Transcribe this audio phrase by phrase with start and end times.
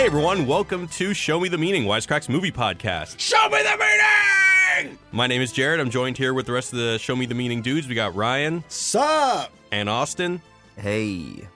[0.00, 3.18] Hey everyone, welcome to Show Me the Meaning, Wisecracks movie podcast.
[3.20, 4.98] Show me the meaning!
[5.12, 5.78] My name is Jared.
[5.78, 7.86] I'm joined here with the rest of the Show Me the Meaning dudes.
[7.86, 9.52] We got Ryan Sup?
[9.70, 10.40] and Austin.
[10.78, 11.46] Hey.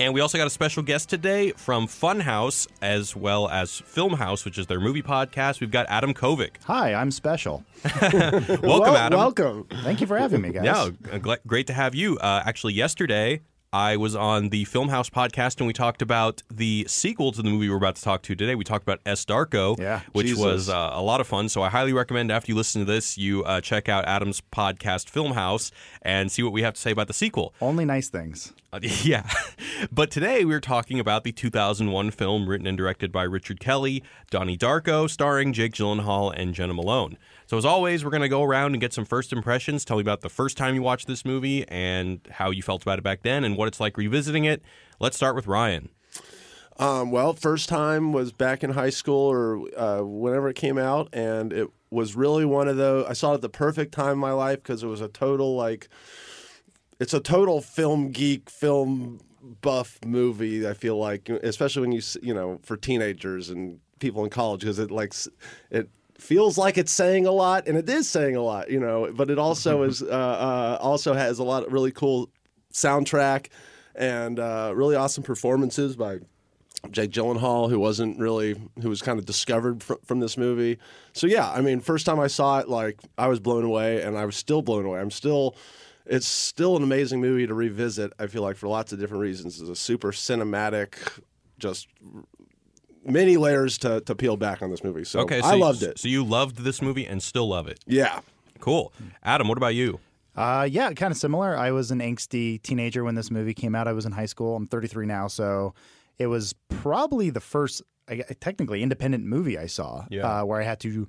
[0.00, 4.58] And we also got a special guest today from Funhouse as well as Filmhouse, which
[4.58, 5.60] is their movie podcast.
[5.60, 6.56] We've got Adam Kovic.
[6.64, 7.62] Hi, I'm special.
[8.02, 9.16] Welcome, Wel- Adam.
[9.20, 9.66] Welcome.
[9.84, 10.64] Thank you for having me, guys.
[10.64, 12.18] Yeah, gl- great to have you.
[12.18, 13.42] Uh, actually, yesterday
[13.74, 17.70] I was on the Filmhouse podcast and we talked about the sequel to the movie
[17.70, 18.54] we're about to talk to today.
[18.54, 19.24] We talked about S.
[19.24, 20.00] Darko, Yeah.
[20.12, 20.44] which Jesus.
[20.44, 21.48] was uh, a lot of fun.
[21.48, 25.10] So I highly recommend after you listen to this, you uh, check out Adam's podcast,
[25.10, 25.70] Filmhouse,
[26.02, 27.54] and see what we have to say about the sequel.
[27.62, 28.52] Only nice things.
[28.74, 29.26] Uh, yeah.
[29.90, 34.58] but today we're talking about the 2001 film written and directed by Richard Kelly, Donnie
[34.58, 37.16] Darko, starring Jake Gyllenhaal and Jena Malone.
[37.52, 39.84] So, as always, we're going to go around and get some first impressions.
[39.84, 42.98] Tell me about the first time you watched this movie and how you felt about
[42.98, 44.62] it back then and what it's like revisiting it.
[45.00, 45.90] Let's start with Ryan.
[46.78, 51.10] Um, well, first time was back in high school or uh, whenever it came out,
[51.12, 53.04] and it was really one of those.
[53.06, 55.54] I saw it at the perfect time in my life because it was a total
[55.54, 55.90] like,
[57.00, 59.20] it's a total film geek, film
[59.60, 60.66] buff movie.
[60.66, 64.78] I feel like, especially when you you know for teenagers and people in college, because
[64.78, 65.12] it like
[65.70, 65.90] it
[66.22, 69.12] feels like it's saying a lot, and it is saying a lot, you know.
[69.12, 72.30] But it also is uh, uh, also has a lot of really cool
[72.72, 73.48] soundtrack
[73.94, 76.20] and uh, really awesome performances by
[76.90, 80.78] Jake Gyllenhaal, who wasn't really, who was kind of discovered fr- from this movie.
[81.12, 84.16] So yeah, I mean, first time I saw it, like I was blown away, and
[84.16, 85.00] I was still blown away.
[85.00, 85.56] I'm still,
[86.06, 88.12] it's still an amazing movie to revisit.
[88.18, 89.60] I feel like for lots of different reasons.
[89.60, 90.94] It's a super cinematic,
[91.58, 91.88] just
[93.04, 95.04] many layers to, to peel back on this movie.
[95.04, 95.98] So Okay, so I you- loved it.
[95.98, 97.80] So, you loved this movie and still love it.
[97.86, 98.20] Yeah.
[98.60, 98.92] Cool.
[99.24, 99.98] Adam, what about you?
[100.36, 101.56] Uh, yeah, kind of similar.
[101.56, 103.86] I was an angsty teenager when this movie came out.
[103.88, 104.56] I was in high school.
[104.56, 105.74] I'm 33 now, so
[106.18, 107.82] it was probably the first,
[108.40, 110.06] technically, independent movie I saw.
[110.10, 110.40] Yeah.
[110.40, 111.08] Uh, where I had to,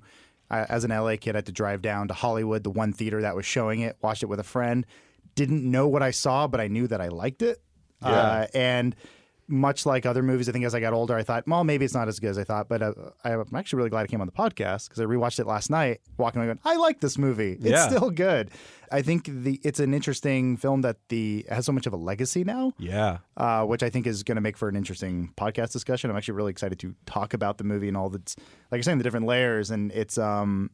[0.50, 3.22] uh, as an LA kid, I had to drive down to Hollywood, the one theater
[3.22, 4.84] that was showing it, watched it with a friend.
[5.36, 7.62] Didn't know what I saw, but I knew that I liked it.
[8.02, 8.94] Uh, and
[9.46, 11.92] much like other movies, I think as I got older, I thought, well, maybe it's
[11.94, 12.68] not as good as I thought.
[12.68, 12.92] But uh,
[13.24, 16.00] I'm actually really glad I came on the podcast because I rewatched it last night,
[16.16, 17.52] walking away going, I like this movie.
[17.52, 17.88] It's Yeah.
[17.88, 18.50] still good.
[18.90, 22.44] I think the it's an interesting film that the has so much of a legacy
[22.44, 23.18] now, Yeah.
[23.36, 26.10] uh, which I think is going to make for an interesting podcast discussion.
[26.10, 28.18] I'm actually really excited to talk about the movie and all the,
[28.70, 29.70] like you're saying, the different layers.
[29.70, 30.70] And it's, um,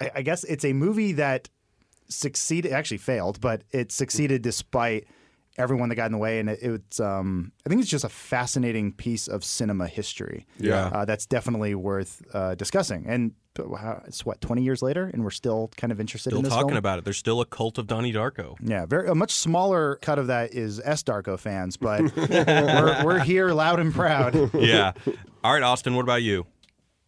[0.00, 1.48] I, I guess it's a movie that
[2.08, 5.06] succeeded, actually failed, but it succeeded despite
[5.56, 6.38] everyone that got in the way.
[6.40, 10.46] And it, it's, um, I think it's just a fascinating piece of cinema history.
[10.58, 10.86] Yeah.
[10.92, 13.04] Uh, that's definitely worth uh, discussing.
[13.06, 16.44] And uh, it's what, 20 years later, and we're still kind of interested Still in
[16.44, 16.78] this talking film?
[16.78, 17.04] about it.
[17.04, 18.56] There's still a cult of Donnie Darko.
[18.60, 23.18] Yeah, very a much smaller cut of that is S Darko fans, but we're, we're
[23.20, 24.52] here loud and proud.
[24.54, 24.92] yeah.
[25.44, 26.46] All right, Austin, what about you?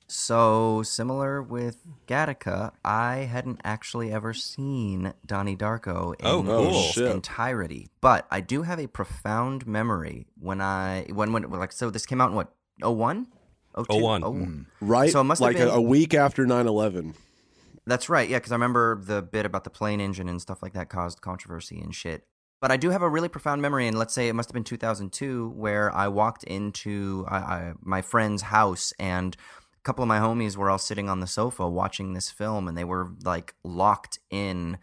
[0.09, 6.69] So, similar with Gattaca, I hadn't actually ever seen Donnie Darko in Oh, cool.
[6.69, 7.11] its Shit.
[7.11, 7.89] entirety.
[8.01, 12.21] But I do have a profound memory when I, when, when, like, so this came
[12.21, 13.27] out in what, 01?
[13.77, 13.85] 02?
[14.01, 14.25] 01.
[14.25, 14.67] Oh, oh, oh mm.
[14.81, 15.11] Right.
[15.11, 17.15] So it must have like a, been- a week after 9 11.
[17.89, 18.29] That's right.
[18.29, 21.21] Yeah, because I remember the bit about the plane engine and stuff like that caused
[21.21, 22.25] controversy and shit.
[22.61, 24.65] But I do have a really profound memory, and let's say it must have been
[24.65, 30.19] 2002, where I walked into I, I, my friend's house, and a couple of my
[30.19, 34.19] homies were all sitting on the sofa watching this film, and they were like locked
[34.31, 34.79] in.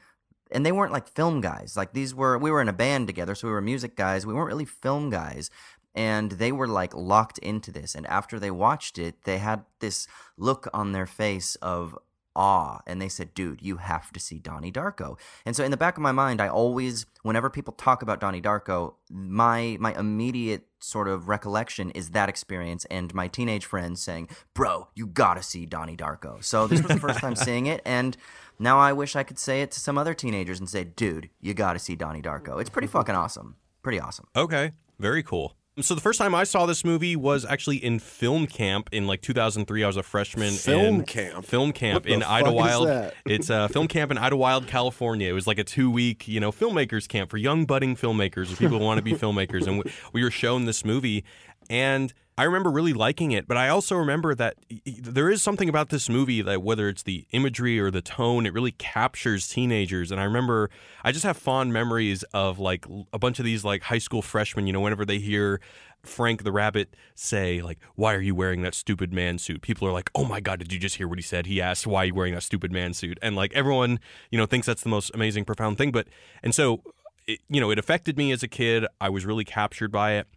[0.51, 1.75] And they weren't like film guys.
[1.75, 4.25] Like these were, we were in a band together, so we were music guys.
[4.25, 5.49] We weren't really film guys
[5.95, 10.07] and they were like locked into this and after they watched it they had this
[10.37, 11.97] look on their face of
[12.35, 15.17] awe and they said dude you have to see donnie darko.
[15.45, 18.41] And so in the back of my mind i always whenever people talk about donnie
[18.41, 24.27] darko my my immediate sort of recollection is that experience and my teenage friends saying
[24.53, 26.43] bro you gotta see donnie darko.
[26.43, 28.17] So this was the first time seeing it and
[28.59, 31.53] now i wish i could say it to some other teenagers and say dude you
[31.53, 32.59] gotta see donnie darko.
[32.59, 33.55] It's pretty fucking awesome.
[33.81, 34.27] Pretty awesome.
[34.35, 35.57] Okay, very cool.
[35.81, 39.21] So the first time I saw this movie was actually in film camp in like
[39.21, 39.83] 2003.
[39.83, 40.49] I was a freshman.
[40.49, 41.45] In film camp?
[41.45, 43.11] Film camp in Idyllwild.
[43.25, 45.27] It's a film camp in Idyllwild, California.
[45.27, 48.55] It was like a two week, you know, filmmakers camp for young budding filmmakers or
[48.57, 49.65] people who want to be filmmakers.
[49.65, 51.23] And we, we were shown this movie,
[51.71, 53.47] and I remember really liking it.
[53.47, 57.25] But I also remember that there is something about this movie that whether it's the
[57.31, 60.11] imagery or the tone, it really captures teenagers.
[60.11, 60.69] And I remember
[61.03, 64.67] I just have fond memories of like a bunch of these like high school freshmen.
[64.67, 65.61] You know, whenever they hear
[66.03, 69.93] Frank the Rabbit say like, "Why are you wearing that stupid man suit?" People are
[69.93, 72.05] like, "Oh my god, did you just hear what he said?" He asked, "Why are
[72.05, 75.11] you wearing that stupid man suit?" And like everyone, you know, thinks that's the most
[75.13, 75.91] amazing, profound thing.
[75.91, 76.07] But
[76.41, 76.81] and so,
[77.27, 78.85] it, you know, it affected me as a kid.
[78.99, 80.27] I was really captured by it.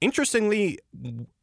[0.00, 0.78] Interestingly,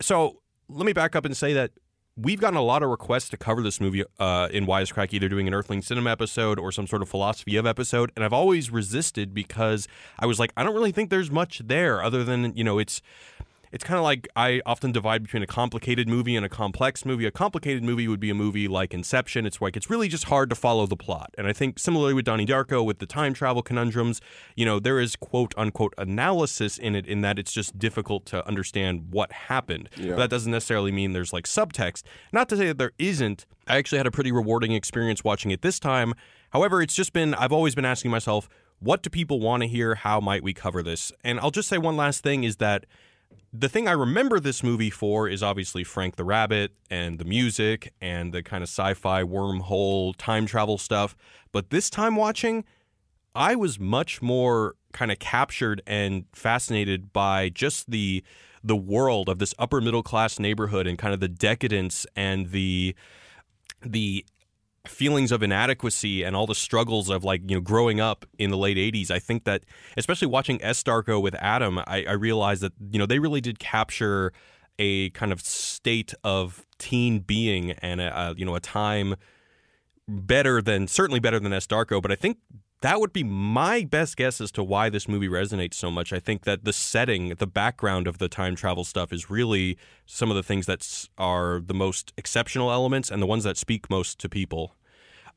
[0.01, 1.71] so let me back up and say that
[2.17, 5.47] we've gotten a lot of requests to cover this movie uh, in Wisecrack, either doing
[5.47, 8.11] an Earthling Cinema episode or some sort of philosophy of episode.
[8.15, 9.87] And I've always resisted because
[10.17, 13.01] I was like, I don't really think there's much there other than, you know, it's
[13.75, 17.25] it's kind of like I often divide between a complicated movie and a complex movie.
[17.25, 19.45] A complicated movie would be a movie like Inception.
[19.45, 21.35] It's like it's really just hard to follow the plot.
[21.37, 24.21] And I think similarly with Donnie Darko, with the time travel conundrums,
[24.55, 28.47] you know, there is quote unquote analysis in it in that it's just difficult to
[28.47, 29.89] understand what happened.
[29.97, 30.11] Yeah.
[30.11, 32.03] But that doesn't necessarily mean there's like subtext.
[32.31, 33.45] Not to say that there isn't.
[33.67, 36.13] I actually had a pretty rewarding experience watching it this time.
[36.51, 38.47] However, it's just been I've always been asking myself,
[38.79, 39.95] what do people want to hear?
[39.95, 41.11] How might we cover this?
[41.25, 42.85] And I'll just say one last thing is that
[43.59, 47.93] the thing I remember this movie for is obviously Frank the Rabbit and the music
[48.01, 51.15] and the kind of sci fi wormhole time travel stuff.
[51.51, 52.65] But this time watching,
[53.33, 58.23] I was much more kind of captured and fascinated by just the
[58.63, 62.95] the world of this upper middle class neighborhood and kind of the decadence and the
[63.81, 64.25] the
[64.89, 68.57] feelings of inadequacy and all the struggles of like you know growing up in the
[68.57, 69.63] late 80s i think that
[69.97, 70.81] especially watching s.
[70.83, 74.31] Darko with adam I, I realized that you know they really did capture
[74.77, 79.15] a kind of state of teen being and a, a you know a time
[80.07, 81.67] better than certainly better than s.
[81.67, 82.37] Darko but i think
[82.81, 86.13] that would be my best guess as to why this movie resonates so much.
[86.13, 90.29] I think that the setting, the background of the time travel stuff is really some
[90.29, 94.19] of the things that are the most exceptional elements and the ones that speak most
[94.19, 94.75] to people.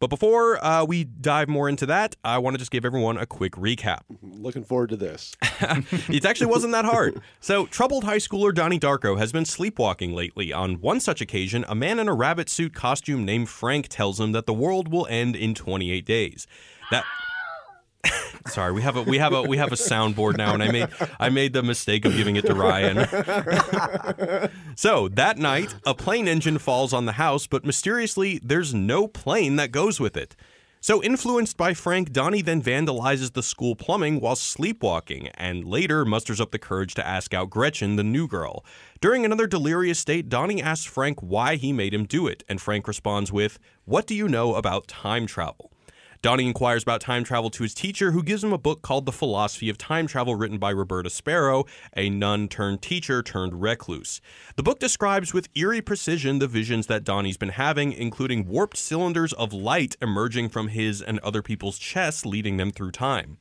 [0.01, 3.27] But before uh, we dive more into that, I want to just give everyone a
[3.27, 4.03] quick recap.
[4.23, 5.35] Looking forward to this.
[6.09, 7.21] it actually wasn't that hard.
[7.41, 10.53] So, troubled high schooler Donnie Darko has been sleepwalking lately.
[10.53, 14.31] On one such occasion, a man in a rabbit suit costume named Frank tells him
[14.33, 16.47] that the world will end in 28 days.
[16.93, 17.05] That
[18.47, 20.89] Sorry, we have a we have a we have a soundboard now, and I made
[21.21, 23.07] I made the mistake of giving it to Ryan.
[24.77, 29.57] so that night, a plane engine falls on the house, but mysteriously, there's no plane
[29.57, 30.35] that goes with it.
[30.81, 36.41] So, influenced by Frank, Donnie then vandalizes the school plumbing while sleepwalking, and later musters
[36.41, 38.65] up the courage to ask out Gretchen, the new girl.
[39.01, 42.87] During another delirious state, Donnie asks Frank why he made him do it, and Frank
[42.87, 45.73] responds with, What do you know about time travel?
[46.21, 49.13] Donnie inquires about time travel to his teacher, who gives him a book called The
[49.13, 51.65] Philosophy of Time Travel, written by Roberta Sparrow,
[51.97, 54.21] a nun turned teacher turned recluse.
[54.57, 59.33] The book describes with eerie precision the visions that Donnie's been having, including warped cylinders
[59.33, 63.39] of light emerging from his and other people's chests, leading them through time.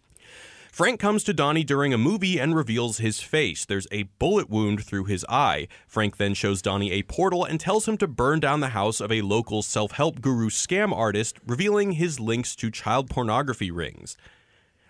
[0.71, 3.65] Frank comes to Donnie during a movie and reveals his face.
[3.65, 5.67] There's a bullet wound through his eye.
[5.87, 9.11] Frank then shows Donnie a portal and tells him to burn down the house of
[9.11, 14.17] a local self help guru scam artist, revealing his links to child pornography rings.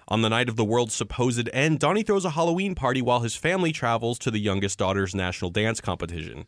[0.09, 3.35] On the night of the world's supposed end, Donnie throws a Halloween party while his
[3.35, 6.47] family travels to the youngest daughter's national dance competition.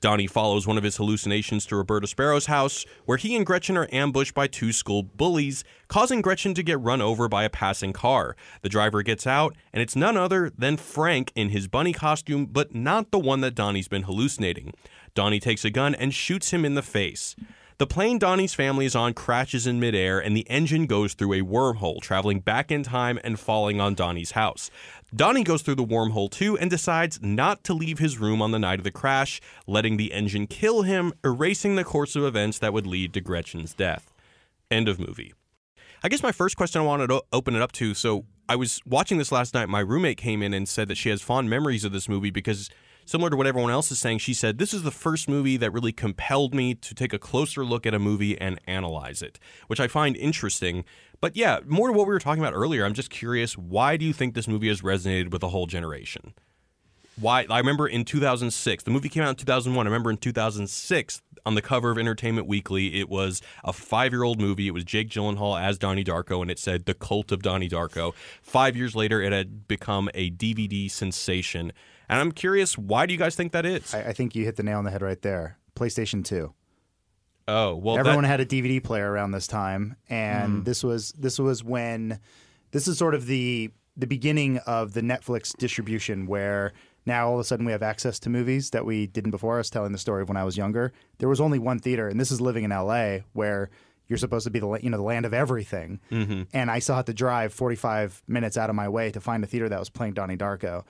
[0.00, 3.88] Donnie follows one of his hallucinations to Roberta Sparrow's house, where he and Gretchen are
[3.92, 8.34] ambushed by two school bullies, causing Gretchen to get run over by a passing car.
[8.62, 12.74] The driver gets out, and it's none other than Frank in his bunny costume, but
[12.74, 14.72] not the one that Donnie's been hallucinating.
[15.14, 17.36] Donnie takes a gun and shoots him in the face.
[17.80, 21.40] The plane Donnie's family is on crashes in midair, and the engine goes through a
[21.40, 24.70] wormhole, traveling back in time and falling on Donnie's house.
[25.14, 28.58] Donnie goes through the wormhole too and decides not to leave his room on the
[28.58, 32.72] night of the crash, letting the engine kill him, erasing the course of events that
[32.72, 34.12] would lead to Gretchen's death.
[34.70, 35.34] End of movie.
[36.02, 38.80] I guess my first question I wanted to open it up to so I was
[38.84, 39.68] watching this last night.
[39.68, 42.68] My roommate came in and said that she has fond memories of this movie because,
[43.04, 45.72] similar to what everyone else is saying, she said, This is the first movie that
[45.72, 49.38] really compelled me to take a closer look at a movie and analyze it,
[49.68, 50.84] which I find interesting.
[51.20, 54.04] But yeah, more to what we were talking about earlier, I'm just curious why do
[54.04, 56.34] you think this movie has resonated with a whole generation?
[57.20, 57.46] Why?
[57.50, 59.86] I remember in 2006, the movie came out in 2001.
[59.86, 64.22] I remember in 2006, on the cover of Entertainment Weekly, it was a five year
[64.22, 64.68] old movie.
[64.68, 68.14] It was Jake Gyllenhaal as Donnie Darko, and it said The Cult of Donnie Darko.
[68.42, 71.72] Five years later, it had become a DVD sensation.
[72.08, 73.94] And I'm curious, why do you guys think that is?
[73.94, 75.58] I, I think you hit the nail on the head right there.
[75.76, 76.52] PlayStation 2.
[77.50, 80.62] Oh, well, Everyone that, had a DVD player around this time, and hmm.
[80.62, 82.20] this was this was when
[82.70, 86.72] this is sort of the the beginning of the Netflix distribution, where
[87.06, 89.56] now all of a sudden we have access to movies that we didn't before.
[89.56, 90.92] I was telling the story of when I was younger.
[91.18, 93.70] There was only one theater, and this is living in LA, where
[94.06, 96.00] you're supposed to be the you know the land of everything.
[96.10, 96.42] Mm-hmm.
[96.52, 99.46] And I still had to drive 45 minutes out of my way to find a
[99.46, 100.84] theater that was playing Donnie Darko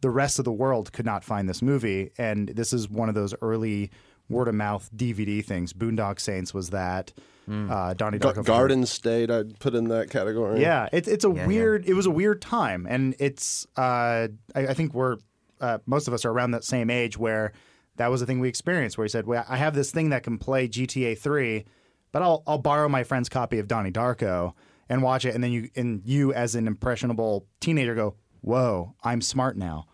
[0.00, 2.10] the rest of the world could not find this movie.
[2.18, 3.90] And this is one of those early
[4.28, 5.72] word of mouth DVD things.
[5.72, 7.12] Boondock Saints was that.
[7.48, 8.44] Uh, Donnie Ga- Darko.
[8.44, 10.60] Garden State, I'd put in that category.
[10.60, 11.86] Yeah, it's it's a Yeah, weird.
[11.86, 13.68] It was a weird time, and it's.
[13.76, 15.18] Uh, I, I think we're
[15.60, 17.52] uh, most of us are around that same age where
[17.96, 20.22] that was the thing we experienced where he said, well, I have this thing that
[20.24, 21.64] can play GTA 3,
[22.12, 24.52] but I'll, I'll borrow my friend's copy of Donnie Darko
[24.88, 25.34] and watch it.
[25.34, 29.86] And then you, and you as an impressionable teenager go, whoa, I'm smart now.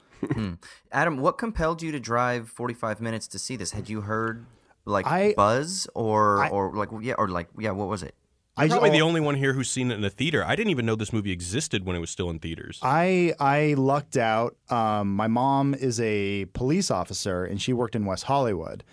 [0.93, 3.73] Adam, what compelled you to drive 45 minutes to see this?
[3.73, 4.47] Had you heard
[4.85, 8.14] like I- buzz or I- or like yeah or like yeah, what was it?
[8.57, 10.45] I'm Probably just- the only one here who's seen it in a theater.
[10.45, 12.79] I didn't even know this movie existed when it was still in theaters.
[12.83, 14.57] I I lucked out.
[14.69, 18.85] Um, my mom is a police officer, and she worked in West Hollywood.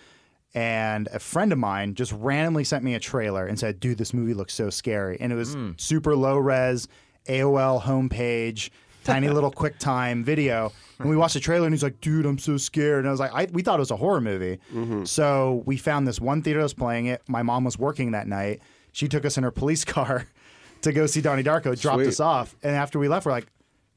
[0.56, 4.14] And a friend of mine just randomly sent me a trailer and said, "Dude, this
[4.14, 6.88] movie looks so scary." And it was super low res,
[7.28, 8.70] AOL homepage,
[9.10, 10.72] tiny little QuickTime video.
[11.00, 13.20] And we watched the trailer, and he's like, "Dude, I'm so scared." And I was
[13.20, 14.60] like, I, "We thought it was a horror movie."
[15.06, 17.22] So we found this one theater that was playing it.
[17.28, 18.62] My mom was working that night.
[18.92, 20.28] She took us in her police car
[20.82, 21.80] to go see Donnie Darko.
[21.80, 22.08] Dropped Sweet.
[22.08, 23.48] us off, and after we left, we're like,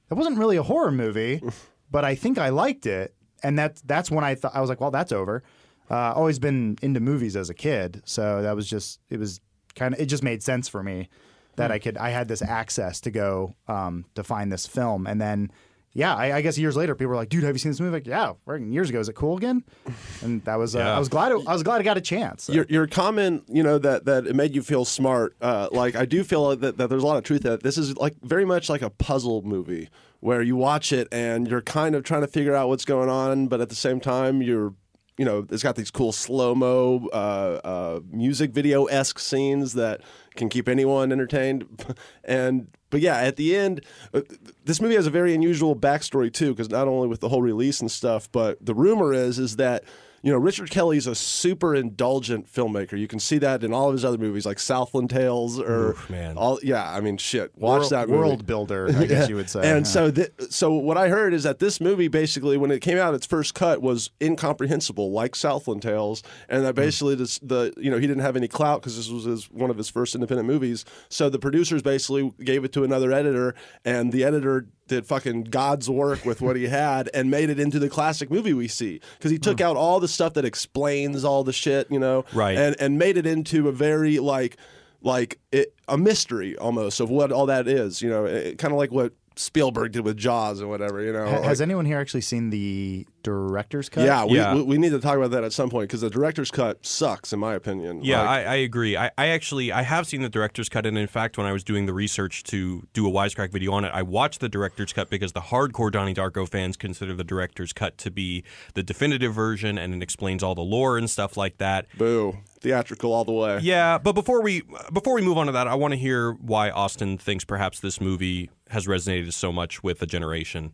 [0.09, 1.43] "That wasn't really a horror movie,
[1.91, 4.81] but I think I liked it." And that's that's when I thought I was like,
[4.81, 5.43] "Well, that's over."
[5.91, 9.41] Uh, always been into movies as a kid, so that was just it was
[9.75, 11.09] kind of it just made sense for me
[11.57, 15.21] that I could I had this access to go um, to find this film, and
[15.21, 15.51] then
[15.95, 17.93] yeah, I, I guess years later people were like, "Dude, have you seen this movie?"
[17.93, 18.99] Like, yeah, years ago.
[18.99, 19.63] Is it cool again?
[20.23, 20.97] And that was uh, Yeah.
[20.97, 22.49] I was glad it, I was glad I got a chance.
[22.49, 25.37] Your, your comment, you know, that that it made you feel smart.
[25.41, 27.97] Uh, like I do feel that, that there's a lot of truth that this is
[27.97, 29.91] like very much like a puzzle movie
[30.21, 33.49] where you watch it and you're kind of trying to figure out what's going on,
[33.49, 34.73] but at the same time you're,
[35.19, 40.01] you know, it's got these cool slow mo uh, uh, music video esque scenes that
[40.37, 41.85] can keep anyone entertained.
[42.25, 44.21] and but yeah, at the end, uh,
[44.65, 47.81] this movie has a very unusual backstory too, because not only with the whole release
[47.81, 49.85] and stuff, but the rumor is is that
[50.23, 52.99] you know Richard Kelly's a super indulgent filmmaker.
[52.99, 56.11] You can see that in all of his other movies, like Southland Tales or Oof,
[56.11, 56.37] man.
[56.39, 56.59] all.
[56.63, 57.51] Yeah, I mean, shit.
[57.57, 58.19] Watch world, that movie.
[58.19, 59.61] world builder, I guess you would say.
[59.61, 59.91] And yeah.
[59.93, 63.15] so, th- so what I heard is that this movie basically, when it came out,
[63.15, 66.65] its first cut was incomprehensible, like Southland Tales, and Hmm.
[66.67, 69.45] that basically this, the you know he didn't have any clout because this was his,
[69.51, 70.85] one of his first independent movies.
[71.09, 75.89] So the producers basically gave it to another editor, and the editor did fucking God's
[75.89, 79.31] work with what he had and made it into the classic movie we see because
[79.31, 79.65] he took hmm.
[79.65, 82.57] out all the stuff that explains all the shit, you know, Right.
[82.57, 84.57] and and made it into a very like
[85.01, 88.79] like it, a mystery almost of what all that is, you know, eh, kind of
[88.79, 91.27] like what Spielberg did with Jaws or whatever, you know.
[91.27, 94.05] Ha- like- has anyone here actually seen the director's cut?
[94.05, 94.55] yeah, we, Yeah.
[94.55, 97.33] We, we need to talk about that at some point because the director's cut sucks,
[97.33, 98.03] in my opinion.
[98.03, 98.97] Yeah, Like, I, I agree.
[98.97, 101.65] I, I actually I have seen the director's cut, and in fact, when I was
[101.65, 105.11] doing the research to do a wisecrack video on it, I watched the director's cut
[105.11, 109.79] because the hardcore Donnie Darko fans consider the director's cut to be the definitive version,
[109.79, 111.87] and it explains all the lore and stuff like that.
[111.97, 113.59] boo, theatrical all the way.
[113.61, 114.63] Yeah, but before we
[114.93, 118.01] before we move on to that, I want to hear why Austin thinks perhaps this
[118.01, 120.73] movie has resonated so much with a generation.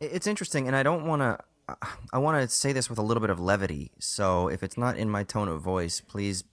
[0.00, 1.38] It's interesting, and I don't want to.
[2.12, 3.92] I want to say this with a little bit of levity.
[3.98, 6.44] So if it's not in my tone of voice, please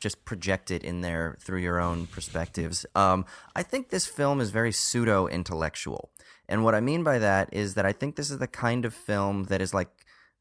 [0.00, 2.84] just project it in there through your own perspectives.
[2.94, 3.24] Um,
[3.56, 6.10] I think this film is very pseudo intellectual.
[6.48, 8.92] And what I mean by that is that I think this is the kind of
[8.92, 9.88] film that is like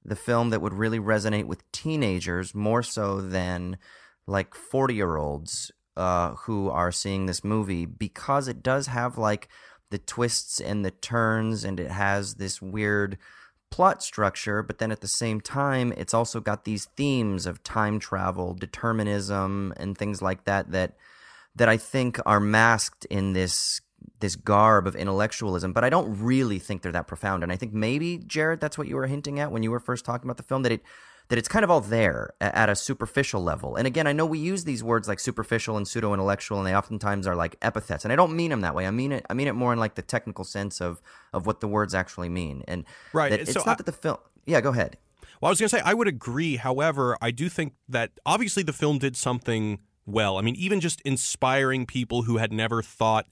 [0.03, 3.77] the film that would really resonate with teenagers more so than
[4.27, 9.48] like 40 year olds uh, who are seeing this movie because it does have like
[9.92, 13.18] the twists and the turns and it has this weird
[13.74, 18.00] plot structure but then at the same time it's also got these themes of time
[18.00, 20.94] travel determinism and things like that that
[21.56, 23.82] that I think are masked in this
[24.20, 27.44] this garb of intellectualism, but I don't really think they're that profound.
[27.44, 30.06] And I think maybe Jared, that's what you were hinting at when you were first
[30.06, 30.82] talking about the film that it
[31.34, 33.75] that it's kind of all there at a superficial level.
[33.75, 36.75] And again, I know we use these words like superficial and pseudo intellectual, and they
[36.75, 38.04] oftentimes are like epithets.
[38.06, 38.86] And I don't mean them that way.
[38.86, 39.25] I mean it.
[39.32, 41.02] I mean it more in like the technical sense of
[41.34, 42.63] of what the words actually mean.
[42.68, 44.18] And Right, it's so not I- that the film.
[44.46, 44.98] Yeah, go ahead.
[45.42, 46.58] Well, I was going to say I would agree.
[46.58, 50.38] However, I do think that obviously the film did something well.
[50.38, 53.25] I mean, even just inspiring people who had never thought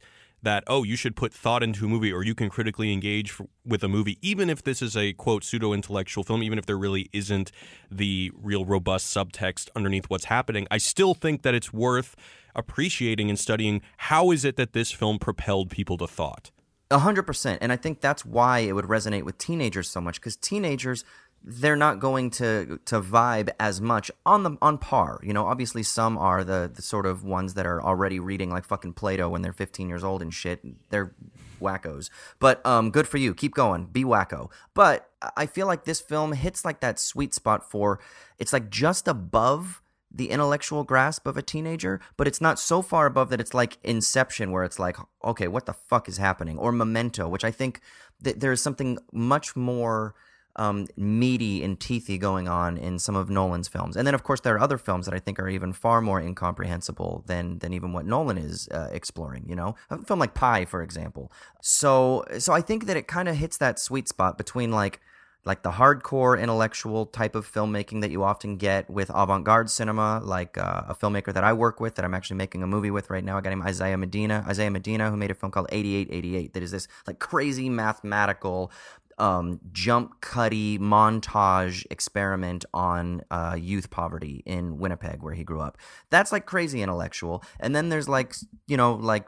[0.43, 3.41] that oh, you should put thought into a movie or you can critically engage f
[3.65, 6.77] with a movie, even if this is a quote pseudo intellectual film, even if there
[6.77, 7.51] really isn't
[7.89, 10.67] the real robust subtext underneath what's happening.
[10.71, 12.15] I still think that it's worth
[12.55, 16.51] appreciating and studying how is it that this film propelled people to thought.
[16.89, 20.19] A hundred percent, and I think that's why it would resonate with teenagers so much
[20.19, 21.05] because teenagers
[21.43, 25.19] they're not going to to vibe as much on the on par.
[25.23, 28.65] You know, obviously some are the the sort of ones that are already reading like
[28.65, 30.61] fucking Plato when they're 15 years old and shit.
[30.89, 31.13] They're
[31.59, 32.09] wackos.
[32.39, 33.33] But um, good for you.
[33.33, 33.85] Keep going.
[33.85, 34.51] Be wacko.
[34.73, 37.99] But I feel like this film hits like that sweet spot for
[38.37, 39.81] it's like just above
[40.13, 43.77] the intellectual grasp of a teenager, but it's not so far above that it's like
[43.81, 46.57] Inception, where it's like, okay, what the fuck is happening?
[46.57, 47.79] Or Memento, which I think
[48.19, 50.13] that there is something much more
[50.55, 53.95] um, meaty and teethy going on in some of Nolan's films.
[53.95, 56.19] And then, of course, there are other films that I think are even far more
[56.19, 59.45] incomprehensible than than even what Nolan is uh, exploring.
[59.47, 61.31] You know, a film like Pi, for example.
[61.61, 64.99] So, so I think that it kind of hits that sweet spot between like
[65.43, 70.57] like the hardcore intellectual type of filmmaking that you often get with avant-garde cinema, like
[70.57, 73.23] uh, a filmmaker that I work with that I'm actually making a movie with right
[73.23, 73.37] now.
[73.37, 76.71] I got him Isiah Medina, Isiah Medina, who made a film called 8888 that is
[76.71, 78.71] this like crazy mathematical
[79.21, 85.77] um, jump cutty montage experiment on uh, youth poverty in Winnipeg, where he grew up.
[86.09, 87.43] That's like crazy intellectual.
[87.59, 88.35] And then there's like,
[88.67, 89.27] you know, like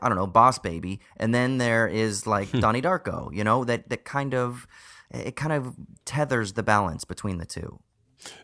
[0.00, 3.32] I don't know, Boss Baby, and then there is like Donnie Darko.
[3.32, 4.66] You know, that that kind of
[5.10, 5.76] it kind of
[6.06, 7.78] tethers the balance between the two.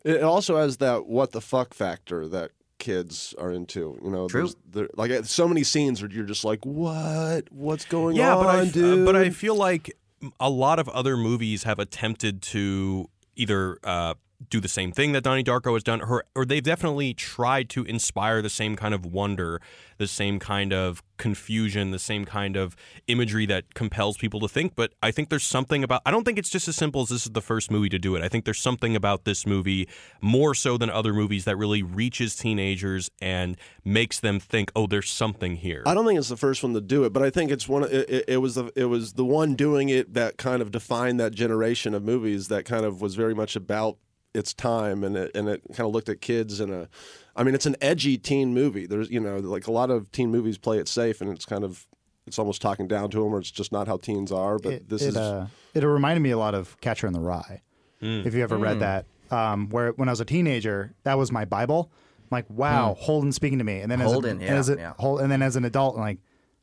[0.04, 3.98] It also has that what the fuck factor that kids are into.
[4.04, 4.42] You know, True.
[4.42, 7.50] there's there, like uh, so many scenes where you're just like, what?
[7.50, 9.06] What's going yeah, on, but I, dude?
[9.06, 9.96] but I feel like
[10.38, 14.14] a lot of other movies have attempted to either uh,
[14.50, 17.84] do the same thing that Donnie Darko has done, or, or they've definitely tried to
[17.84, 19.60] inspire the same kind of wonder,
[19.98, 22.74] the same kind of confusion, the same kind of
[23.06, 24.74] imagery that compels people to think.
[24.74, 27.26] But I think there's something about, I don't think it's just as simple as this
[27.26, 28.22] is the first movie to do it.
[28.22, 29.88] I think there's something about this movie,
[30.20, 35.10] more so than other movies, that really reaches teenagers and makes them think, oh, there's
[35.10, 35.82] something here.
[35.86, 37.84] I don't think it's the first one to do it, but I think it's one.
[37.84, 41.32] It, it, was the it was the one doing it that kind of defined that
[41.32, 43.98] generation of movies that kind of was very much about
[44.34, 46.88] its time, and it and it kind of looked at kids in a.
[47.34, 48.86] I mean, it's an edgy teen movie.
[48.86, 51.64] There's you know like a lot of teen movies play it safe, and it's kind
[51.64, 51.86] of
[52.26, 54.58] it's almost talking down to them, or it's just not how teens are.
[54.58, 57.20] But it, this it, is uh, it reminded me a lot of Catcher in the
[57.20, 57.62] Rye.
[58.04, 61.44] If you ever read that, um, where when I was a teenager, that was my
[61.44, 61.88] Bible.
[62.18, 64.74] I'm like, wow, Holden speaking to me, and then Holden, as a, yeah, as a,
[64.76, 64.92] yeah.
[64.98, 66.18] Hol- and then as an adult, I'm like,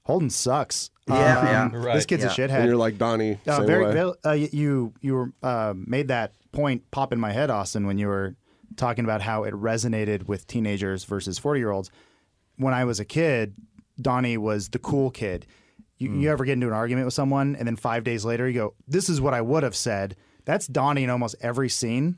[0.09, 0.89] Holden sucks.
[1.07, 1.69] Yeah, Um, yeah.
[1.85, 1.95] Right.
[1.95, 2.29] This kid's Yeah.
[2.29, 2.49] a shithead.
[2.59, 3.39] and you're like Donnie.
[3.47, 3.93] Uh, same very, way.
[3.93, 7.97] very uh, you you were, uh, made that point pop in my head, Austin, when
[7.99, 8.35] you were
[8.75, 11.91] talking about how it resonated with teenagers versus forty year olds.
[12.57, 13.53] When I was a kid,
[14.01, 15.45] Donnie was the cool kid.
[15.97, 16.19] You, Hmm.
[16.21, 18.73] you ever get into an argument with someone, and then five days later you go,
[18.87, 22.17] "This is what I would have said." That's Donnie in almost every scene.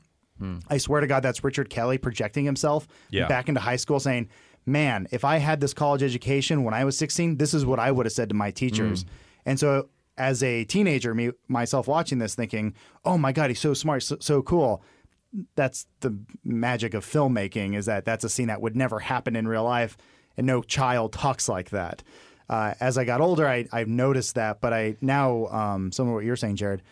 [0.68, 3.28] I swear to God, that's Richard Kelly projecting himself Yeah.
[3.28, 4.28] back into high school, saying,
[4.66, 7.90] "Man, if I had this college education when I was 16, this is what I
[7.90, 9.04] would have said to my teachers."
[9.44, 13.74] And so, as a teenager, me myself watching this, thinking, "Oh my God, he's so
[13.74, 14.82] smart, so, so cool."
[15.56, 17.74] That's the magic of filmmaking.
[17.74, 19.96] Is that that's a scene that would never happen in real life,
[20.36, 22.02] and no child talks like that.
[22.48, 26.14] Uh, as I got older, I, I've noticed that, but I now, um, some of
[26.14, 26.82] what you're saying, Jared,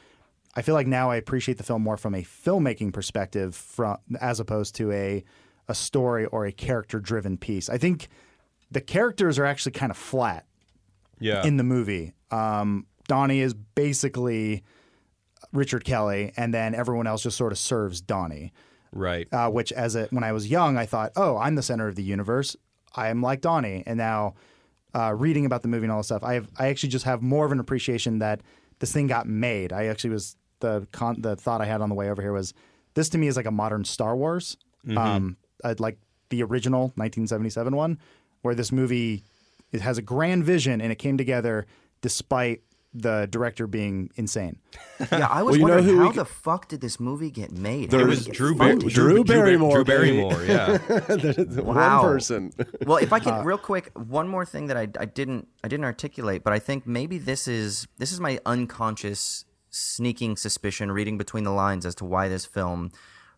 [0.55, 4.41] I feel like now I appreciate the film more from a filmmaking perspective, from as
[4.41, 5.25] opposed to a
[5.69, 7.69] a story or a character driven piece.
[7.69, 8.09] I think
[8.71, 10.47] the characters are actually kind of flat
[11.19, 11.45] yeah.
[11.45, 12.15] in the movie.
[12.31, 14.63] Um, Donnie is basically
[15.53, 18.53] Richard Kelly, and then everyone else just sort of serves Donnie.
[18.93, 19.27] right.
[19.33, 21.97] Uh, which, as a when I was young, I thought, oh, I'm the center of
[21.97, 22.57] the universe.
[22.95, 24.35] I am like Donnie, and now
[24.95, 27.23] uh, reading about the movie and all this stuff, I have I actually just have
[27.23, 28.41] more of an appreciation that
[28.79, 29.73] this thing got made.
[29.73, 32.55] I actually was the con- the thought I had on the way over here was
[32.95, 34.57] this to me is like a modern Star Wars,
[34.97, 35.99] um, I'd like
[36.31, 37.99] the original 1977 one,
[38.43, 39.23] where this movie
[39.73, 41.67] it has a grand vision and it came together
[42.01, 44.59] despite the director being insane.
[45.13, 47.31] Yeah, I was Well, you know wondering who how c- the fuck did this movie
[47.31, 47.91] get made?
[47.91, 48.81] There How it did was Drew, funded?
[48.81, 49.85] Bar- Drew Barrymore, Drew.
[49.85, 50.79] Barrymore, yeah.
[51.63, 52.03] Wow.
[52.03, 52.53] One person.
[52.85, 55.69] well, if I can, Uh, real quick, one more thing that I, I didn't I
[55.69, 61.17] didn't articulate, but I think maybe this is this is my unconscious sneaking suspicion, reading
[61.17, 62.91] between the lines as to why this film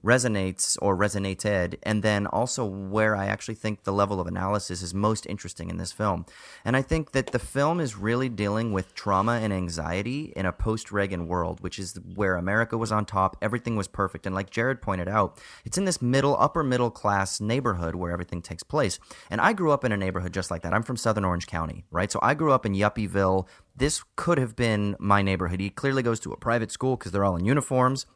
[0.05, 4.93] resonates or resonated, and then also where I actually think the level of analysis is
[4.93, 6.27] most interesting in this film.
[6.65, 10.53] And I think that the film is really dealing with trauma and anxiety in a
[10.53, 14.83] post-Reagan world, which is where America was on top, everything was perfect, and like Jared
[14.83, 18.99] pointed out, it's in this middle, upper middle class neighborhood where everything takes place.
[19.31, 20.75] And I grew up in a neighborhood just like that.
[20.75, 22.11] I'm from Southern Orange County, right?
[22.11, 23.47] So I grew up in Yuppieville.
[23.77, 25.61] This could have been my neighborhood.
[25.61, 28.07] He clearly goes to a private school because they're all in uniforms.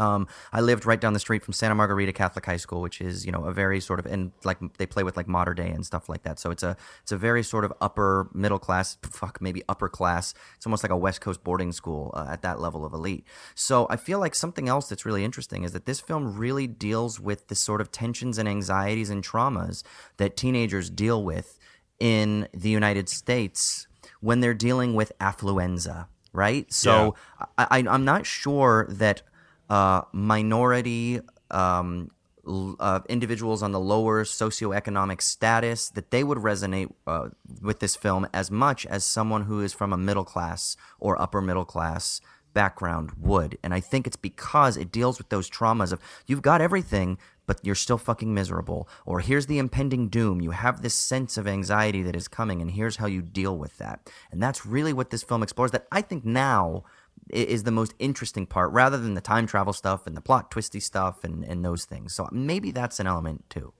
[0.00, 3.26] Um, I lived right down the street from Santa Margarita Catholic High School, which is
[3.26, 5.84] you know a very sort of and like they play with like modern day and
[5.84, 6.38] stuff like that.
[6.38, 10.34] So it's a it's a very sort of upper middle class, fuck maybe upper class.
[10.56, 13.24] It's almost like a West Coast boarding school uh, at that level of elite.
[13.54, 17.20] So I feel like something else that's really interesting is that this film really deals
[17.20, 19.82] with the sort of tensions and anxieties and traumas
[20.16, 21.58] that teenagers deal with
[21.98, 23.86] in the United States
[24.20, 26.72] when they're dealing with affluenza, right?
[26.72, 27.14] So
[27.58, 29.22] I, I, I'm not sure that
[29.70, 32.10] uh, minority um,
[32.46, 37.28] uh, individuals on the lower socioeconomic status that they would resonate uh,
[37.62, 41.40] with this film as much as someone who is from a middle class or upper
[41.40, 42.20] middle class
[42.52, 43.56] background would.
[43.62, 47.60] And I think it's because it deals with those traumas of you've got everything, but
[47.62, 48.88] you're still fucking miserable.
[49.06, 50.40] Or here's the impending doom.
[50.40, 53.78] You have this sense of anxiety that is coming, and here's how you deal with
[53.78, 54.10] that.
[54.32, 56.84] And that's really what this film explores that I think now
[57.32, 60.80] is the most interesting part rather than the time travel stuff and the plot twisty
[60.80, 62.14] stuff and, and those things.
[62.14, 63.72] So maybe that's an element too.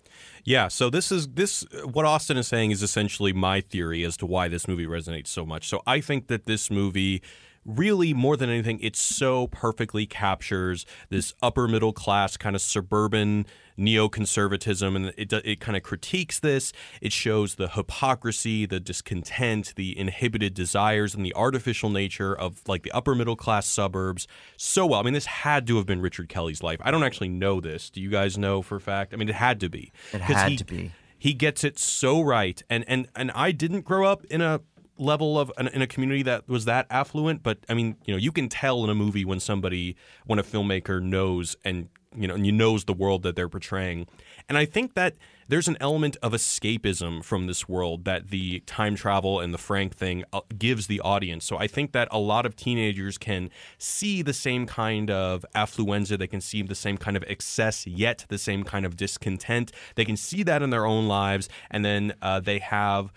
[0.45, 4.27] Yeah, so this is this what Austin is saying is essentially my theory as to
[4.27, 5.69] why this movie resonates so much.
[5.69, 7.23] So I think that this movie
[7.65, 13.45] really more than anything it so perfectly captures this upper middle class kind of suburban
[13.79, 16.73] neoconservatism and it it kind of critiques this.
[17.01, 22.83] It shows the hypocrisy the discontent the inhibited desires and the artificial nature of like
[22.83, 25.01] the upper middle class suburbs so well.
[25.01, 26.79] I mean this had to have been richard kelly's life.
[26.83, 27.91] I don't actually know this.
[27.91, 29.13] Do you guys know for a fact?
[29.13, 29.93] I mean it had to be.
[30.13, 30.93] It had he, to be.
[31.19, 32.63] he gets it so right.
[32.69, 34.61] And and and I didn't grow up in a
[35.01, 38.31] level of in a community that was that affluent but i mean you know you
[38.31, 42.45] can tell in a movie when somebody when a filmmaker knows and you know and
[42.45, 44.07] you knows the world that they're portraying.
[44.49, 45.15] And i think that
[45.49, 49.95] there's an element of escapism from this world that the time travel and the frank
[49.95, 51.45] thing uh, gives the audience.
[51.45, 56.19] So i think that a lot of teenagers can see the same kind of affluenza.
[56.19, 59.71] They can see the same kind of excess yet the same kind of discontent.
[59.95, 61.49] They can see that in their own lives.
[61.71, 63.13] And then uh, they have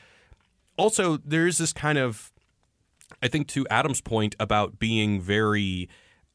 [0.77, 2.31] also there is this kind of
[3.21, 5.89] I think to Adam's point about being very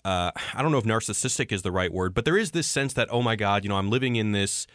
[0.04, 2.92] uh, I don't know if narcissistic is the right word, but there is this sense
[2.94, 4.66] that oh my god, you know, I'm living in this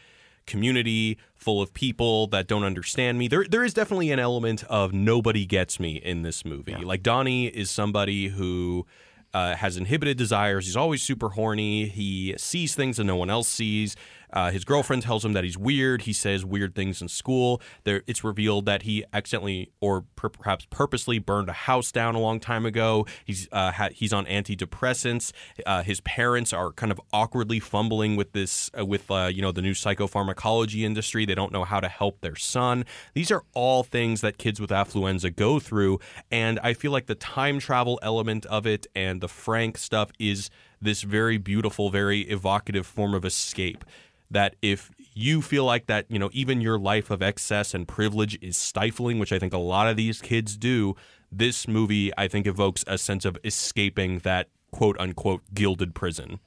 [0.46, 3.28] community full of people that don't understand me.
[3.28, 6.74] There there is definitely an element of nobody gets me in this movie.
[6.74, 6.82] Yeah.
[6.84, 8.86] Like Donnie is somebody who
[9.34, 10.66] uh, has inhibited desires.
[10.66, 11.88] He's always super horny.
[11.88, 13.96] He sees things that no one else sees.
[14.34, 16.02] Uh, his girlfriend tells him that he's weird.
[16.02, 17.62] He says weird things in school.
[17.84, 22.20] There, it's revealed that he accidentally or per- perhaps purposely burned a house down a
[22.20, 23.06] long time ago.
[23.24, 25.32] He's uh, ha- he's on antidepressants.
[25.66, 29.52] Uh, his parents are kind of awkwardly fumbling with this uh, with uh, you know
[29.52, 31.26] the new psychopharmacology industry.
[31.26, 32.86] They don't know how to help their son.
[33.14, 36.00] These are all things that kids with affluenza go through,
[36.32, 40.50] and I feel like the time travel element of it and the Frank stuff is
[40.84, 43.84] this very beautiful, very evocative form of escape
[44.32, 48.38] that if you feel like that, you know, even your life of excess and privilege
[48.42, 50.96] is stifling, which I think a lot of these kids do,
[51.32, 56.40] this movie, I think, evokes a sense of escaping that quote unquote gilded prison.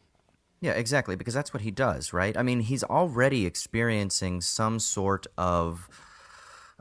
[0.61, 2.37] Yeah, exactly, because that's what he does, right?
[2.37, 5.89] I mean, he's already experiencing some sort of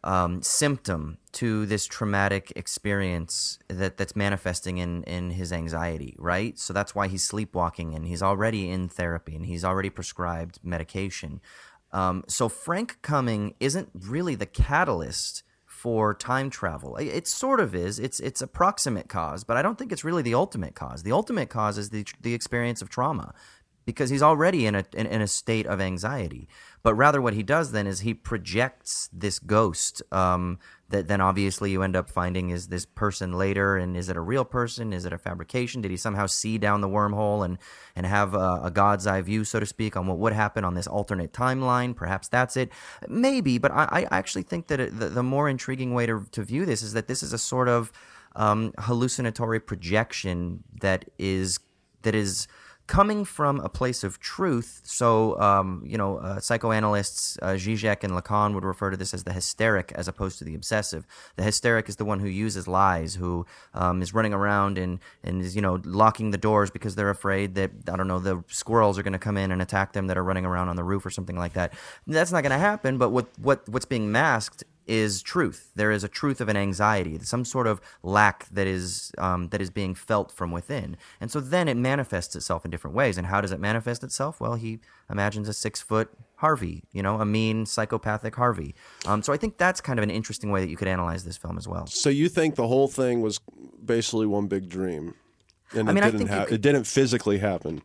[0.06, 6.58] um, symptom to this traumatic experience that that's manifesting in in his anxiety, right?
[6.58, 11.42] So that's why he's sleepwalking and he's already in therapy and he's already prescribed medication.
[11.92, 16.98] Um, so Frank coming isn't really the catalyst for time travel.
[16.98, 18.00] It sort of is.
[18.00, 21.04] It's it's a proximate cause, but I don't think it's really the ultimate cause.
[21.04, 23.34] The ultimate cause is the the experience of trauma
[23.86, 26.48] because he's already in a in, in, a state of anxiety.
[26.86, 31.72] But rather, what he does then is he projects this ghost um, that then obviously
[31.72, 33.76] you end up finding is this person later.
[33.76, 34.94] And is it a real person?
[34.94, 35.82] Is it a fabrication?
[35.82, 37.58] Did he somehow see down the wormhole and
[37.96, 40.76] and have a, a God's eye view, so to speak, on what would happen on
[40.76, 41.96] this alternate timeline?
[41.96, 42.72] Perhaps that's it.
[43.08, 46.68] Maybe, but I, I actually think that the, the more intriguing way to to view
[46.68, 47.92] this is that this is a sort of
[48.36, 51.60] um, hallucinatory projection that is
[52.04, 52.48] that is
[52.88, 54.82] coming from a place of truth.
[54.84, 59.24] So, um, you know, uh, psychoanalysts uh, Zizek and Lacan would refer to this as
[59.24, 61.06] the hysteric as opposed to the obsessive.
[61.36, 65.42] The hysteric is the one who uses lies, who um, is running around and, and
[65.42, 69.00] is, you know, locking the doors because they're afraid that, I don't know, the squirrels
[69.00, 71.06] are going to come in and attack them that are running around on the roof
[71.06, 71.74] or something like that.
[72.06, 75.72] That's not going to happen, but what, what, what's being masked is truth.
[75.76, 79.62] There is a truth of an anxiety, some sort of lack that is um, that
[79.62, 83.18] is being felt from within, and so then it manifests itself in different ways.
[83.18, 84.40] And how does it manifest itself?
[84.40, 88.76] Well, he imagines a six foot Harvey, you know, a mean psychopathic Harvey.
[89.06, 91.38] Um, so I think that's kind of an interesting way that you could analyze this
[91.38, 91.88] film as well.
[91.88, 93.40] So you think the whole thing was
[93.84, 95.16] basically one big dream,
[95.74, 96.56] and I mean, it didn't ha- could...
[96.56, 97.82] it didn't physically happen.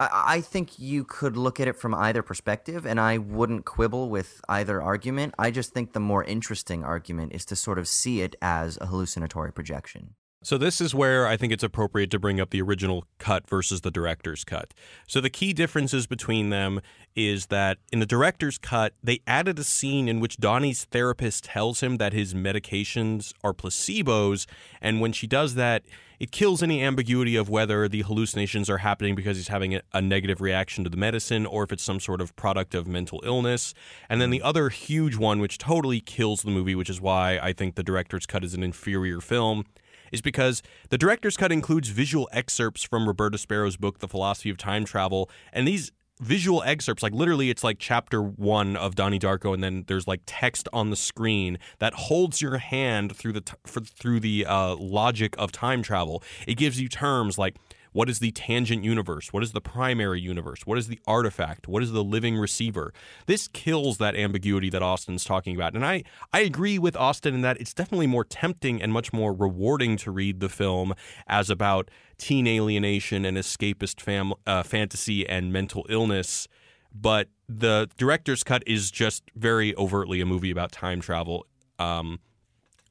[0.00, 4.40] I think you could look at it from either perspective, and I wouldn't quibble with
[4.48, 5.34] either argument.
[5.38, 8.86] I just think the more interesting argument is to sort of see it as a
[8.86, 10.14] hallucinatory projection.
[10.44, 13.80] So, this is where I think it's appropriate to bring up the original cut versus
[13.80, 14.74] the director's cut.
[15.08, 16.82] So, the key differences between them
[17.16, 21.82] is that in the director's cut, they added a scene in which Donnie's therapist tells
[21.82, 24.44] him that his medications are placebos.
[24.82, 25.82] And when she does that,
[26.18, 30.40] it kills any ambiguity of whether the hallucinations are happening because he's having a, negative
[30.40, 33.74] reaction to the medicine or if it's some sort of product of mental illness.
[34.08, 34.46] And then the hmm.
[34.46, 38.26] other huge one, which totally kills the movie, which is why I think the director's
[38.26, 39.64] cut is an inferior film
[40.12, 44.56] is because the director's cut includes visual excerpts from Roberta Sparrow's book, The Philosophy of
[44.56, 49.52] Time Travel, and these visual excerpts like literally it's like chapter one of donnie darko
[49.52, 53.54] and then there's like text on the screen that holds your hand through the t-
[53.66, 56.22] for, through the uh, logic of time travel.
[56.46, 57.56] It gives you terms like
[57.94, 59.32] what is the tangent universe?
[59.32, 60.66] What is the primary universe?
[60.66, 61.68] What is the artifact?
[61.68, 62.92] What is the living receiver?
[63.26, 65.74] This kills that ambiguity that Austin's talking about.
[65.74, 66.02] And I,
[66.32, 70.10] I agree with Austin in that it's definitely more tempting and much more rewarding to
[70.10, 70.92] read the film
[71.28, 76.48] as about teen alienation and escapist fam- uh, fantasy and mental illness.
[76.92, 81.46] But the director's cut is just very overtly a movie about time travel.
[81.78, 82.18] Um,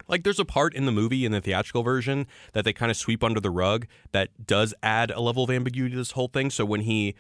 [0.08, 2.98] like there's a part in the movie in the theatrical version that they kind of
[2.98, 6.50] sweep under the rug that does add a level of ambiguity to this whole thing.
[6.50, 7.16] So when he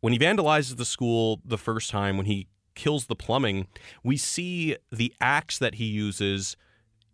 [0.00, 3.66] when he vandalizes the school the first time, when he kills the plumbing,
[4.02, 6.56] we see the axe that he uses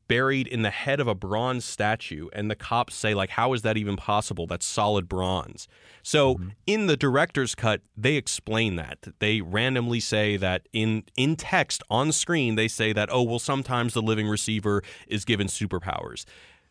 [0.08, 3.62] buried in the head of a bronze statue and the cops say like how is
[3.62, 4.46] that even possible?
[4.46, 5.68] That's solid bronze.
[6.02, 6.48] So mm-hmm.
[6.66, 9.06] in the director's cut they explain that.
[9.18, 13.94] They randomly say that in in text on screen they say that oh well sometimes
[13.94, 16.24] the living receiver is given superpowers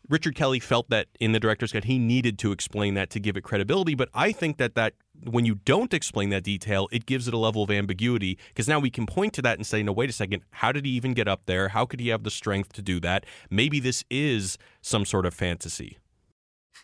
[0.10, 3.38] Richard Kelly felt that in the director's cut he needed to explain that to give
[3.38, 7.28] it credibility, but I think that that when you don't explain that detail, it gives
[7.28, 9.91] it a level of ambiguity because now we can point to that and say, no,
[9.91, 11.70] wait a second, how did he even get up there?
[11.70, 13.26] How could he have the strength to do that?
[13.50, 15.98] Maybe this is some sort of fantasy.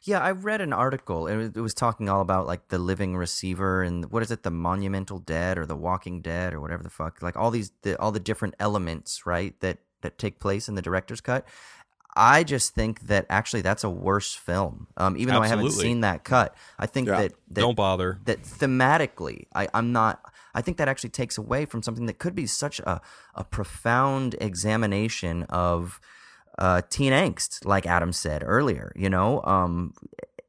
[0.04, 4.12] Yeah, I read an article it was talking all about like the living receiver and
[4.12, 7.38] what is it, the monumental dead or the walking dead or whatever the fuck, like
[7.38, 11.22] all these, the, all the different elements, right, that that take place in the director's
[11.22, 11.48] cut.
[12.16, 14.88] I just think that actually that's a worse film.
[14.98, 17.22] Um, even though I haven't seen that cut, I think yeah.
[17.22, 18.20] that, that, don't bother.
[18.26, 20.22] That thematically, I, I'm not.
[20.54, 23.02] I think that actually takes away from something that could be such a
[23.36, 26.02] a profound examination of
[26.60, 28.92] uh, teen angst, like Adam said earlier.
[28.96, 29.94] You know, um,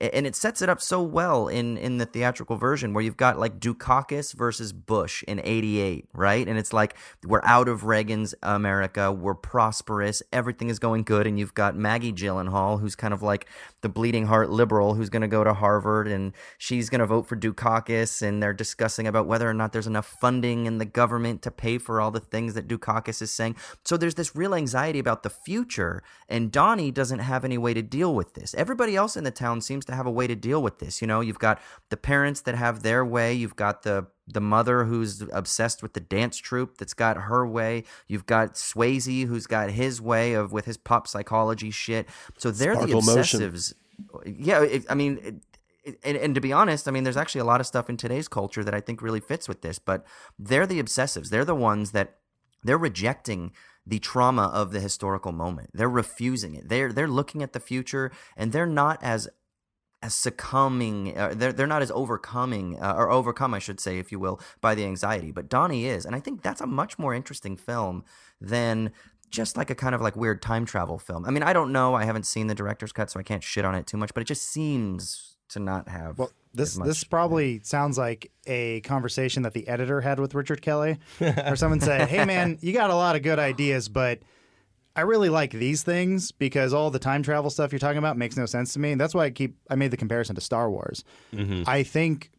[0.02, 3.38] and it sets it up so well in in the theatrical version where you've got
[3.38, 6.48] like Dukakis versus Bush in 88 right?
[6.48, 11.38] And it's like we're out of Reagan's America we're prosperous everything is going good and
[11.38, 13.46] you've got Maggie Gyllenhaal who's kind of like
[13.82, 17.26] the bleeding heart liberal who's going to go to Harvard and she's going to vote
[17.26, 21.42] for Dukakis and they're discussing about whether or not there's enough funding in the government
[21.42, 23.56] to pay for all the things that Dukakis is saying.
[23.84, 27.82] So there's this real anxiety about the future and Donnie doesn't have any way to
[27.82, 28.54] deal with this.
[28.54, 31.00] Everybody else in the town seems to to have a way to deal with this.
[31.00, 33.32] You know, you've got the parents that have their way.
[33.34, 37.84] You've got the the mother who's obsessed with the dance troupe that's got her way.
[38.06, 42.08] You've got Swayze who's got his way of with his pop psychology shit.
[42.38, 43.74] So they're Sparkle the obsessives.
[44.12, 44.36] Motion.
[44.40, 45.18] Yeah, it, I mean.
[45.22, 45.34] It,
[46.04, 48.28] and, and, to be honest, I mean, there's actually a lot of stuff in today's
[48.28, 50.06] culture that I think really fits with this, but
[50.38, 51.30] they're the obsessives.
[51.30, 52.18] They're the ones that
[52.62, 53.50] they're rejecting
[53.86, 55.70] the trauma of the historical moment.
[55.74, 56.68] They're refusing it.
[56.68, 59.28] They're they're looking at the future and they're not as
[60.02, 64.10] as succumbing uh, they're, they're not as overcoming uh, or overcome i should say if
[64.10, 65.30] you will by the anxiety.
[65.30, 68.04] But donnie is and i think that's a much more interesting film
[68.40, 68.92] than
[69.30, 71.24] just like a kind of like weird time travel film.
[71.24, 71.94] I mean i don't know.
[71.94, 74.20] I haven't seen the director's cut so i can't shit on it too much but
[74.22, 79.52] it just seems to not have well this this probably sounds like a conversation that
[79.52, 83.16] the editor had with richard kelly or someone said hey man you got a lot
[83.16, 84.20] of good ideas but
[84.94, 88.36] I really like these things because all the time travel stuff you're talking about makes
[88.36, 88.92] no sense to me.
[88.92, 91.04] And that's why I keep I made the comparison to Star Wars.
[91.32, 91.62] Mm-hmm.
[91.66, 92.30] I think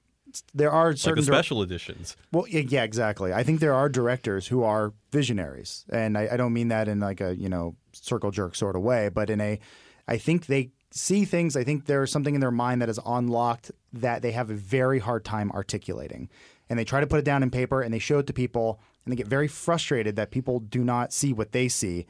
[0.53, 2.15] there are certain like special dir- editions.
[2.31, 3.33] Well, yeah, yeah, exactly.
[3.33, 6.99] I think there are directors who are visionaries, and I, I don't mean that in
[6.99, 9.59] like a you know circle jerk sort of way, but in a,
[10.07, 11.55] I think they see things.
[11.55, 14.99] I think there's something in their mind that is unlocked that they have a very
[14.99, 16.29] hard time articulating,
[16.69, 18.79] and they try to put it down in paper and they show it to people,
[19.05, 22.05] and they get very frustrated that people do not see what they see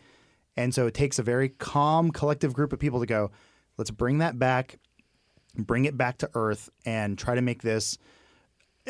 [0.56, 3.32] and so it takes a very calm, collective group of people to go,
[3.78, 4.80] let's bring that back,
[5.58, 7.98] bring it back to earth, and try to make this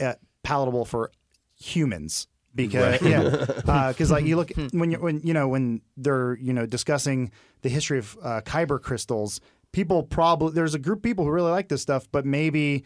[0.01, 1.11] uh, palatable for
[1.55, 2.27] humans.
[2.55, 3.09] Because right.
[3.09, 3.45] yeah,
[3.87, 7.31] because uh, like you look when you when you know when they're you know discussing
[7.63, 11.49] the history of uh, kyber crystals, people probably there's a group of people who really
[11.49, 12.83] like this stuff, but maybe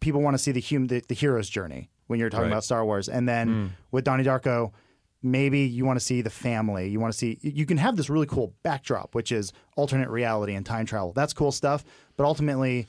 [0.00, 2.52] people want to see the human the, the hero's journey when you're talking right.
[2.52, 3.70] about Star Wars, and then mm.
[3.90, 4.72] with Donnie Darko
[5.22, 8.08] maybe you want to see the family you want to see you can have this
[8.08, 11.84] really cool backdrop which is alternate reality and time travel that's cool stuff
[12.16, 12.86] but ultimately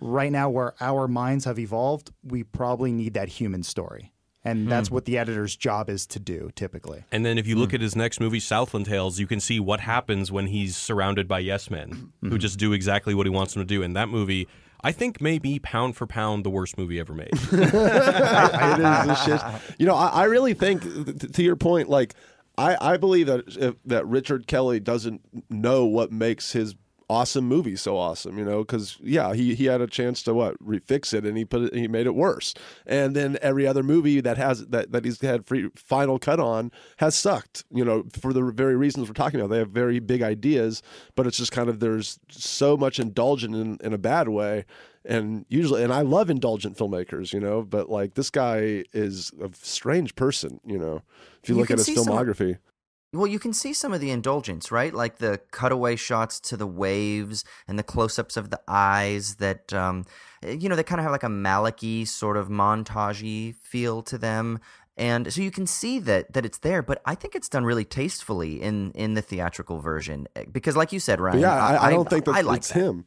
[0.00, 4.12] right now where our minds have evolved we probably need that human story
[4.42, 4.94] and that's hmm.
[4.94, 7.76] what the editor's job is to do typically and then if you look hmm.
[7.76, 11.38] at his next movie southland tales you can see what happens when he's surrounded by
[11.38, 12.30] yes men mm-hmm.
[12.30, 14.46] who just do exactly what he wants them to do in that movie
[14.82, 17.30] I think maybe pound for pound the worst movie ever made.
[17.32, 19.40] it is shit.
[19.78, 22.14] You know, I, I really think th- to your point, like
[22.56, 26.74] I, I believe that if, that Richard Kelly doesn't know what makes his
[27.10, 30.56] awesome movie so awesome, you know, because yeah, he he had a chance to what
[30.64, 32.54] refix it and he put it he made it worse.
[32.86, 36.70] And then every other movie that has that that he's had free final cut on
[36.98, 39.50] has sucked, you know, for the very reasons we're talking about.
[39.50, 40.82] They have very big ideas,
[41.16, 44.64] but it's just kind of there's so much indulgent in, in a bad way.
[45.04, 49.48] And usually, and I love indulgent filmmakers, you know, but like this guy is a
[49.54, 51.02] strange person, you know,
[51.42, 52.58] if you, You look at his see some- filmography.
[53.12, 54.94] Well, you can see some of the indulgence, right?
[54.94, 60.04] Like the cutaway shots to the waves and the close-ups of the eyes that, um,
[60.46, 64.60] you know, they kind of have like a Maliki sort of montagey feel to them,
[64.96, 66.82] and so you can see that that it's there.
[66.82, 70.92] But I think it's done really tastefully in in the theatrical version eh, because, like
[70.92, 72.78] you said, Ryan, yeah, I, I don't think that I like it's that.
[72.80, 73.06] him.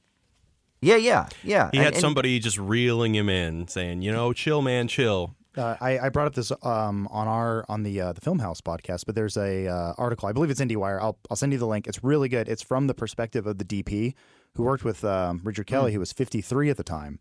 [0.82, 1.70] Yeah, yeah, yeah.
[1.72, 5.36] He And- had and- somebody just reeling him in, saying, "You know, chill, man, chill."
[5.58, 9.06] Uh, I, I brought up this um, on our on the uh, the Filmhouse podcast,
[9.06, 10.28] but there's a uh, article.
[10.28, 11.00] I believe it's IndieWire.
[11.02, 11.88] I'll I'll send you the link.
[11.88, 12.50] It's really good.
[12.50, 14.16] It's from the perspective of the DP
[14.56, 17.20] who worked with um, Richard Kelly, who was 53 at the time,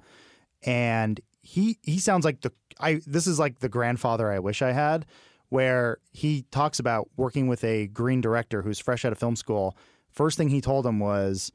[0.62, 3.00] and he he sounds like the I.
[3.06, 5.04] This is like the grandfather I wish I had,
[5.50, 9.76] where he talks about working with a green director who's fresh out of film school.
[10.10, 11.52] First thing he told him was,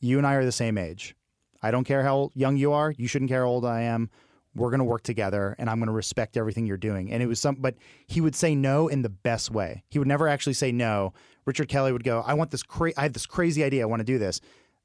[0.00, 1.14] "You and I are the same age.
[1.62, 2.94] I don't care how young you are.
[2.96, 4.10] You shouldn't care how old I am."
[4.54, 7.10] We're going to work together and I'm going to respect everything you're doing.
[7.10, 7.74] And it was some, but
[8.06, 9.82] he would say no in the best way.
[9.90, 11.12] He would never actually say no.
[11.44, 13.82] Richard Kelly would go, I want this cra- I have this crazy idea.
[13.82, 14.40] I want to do this.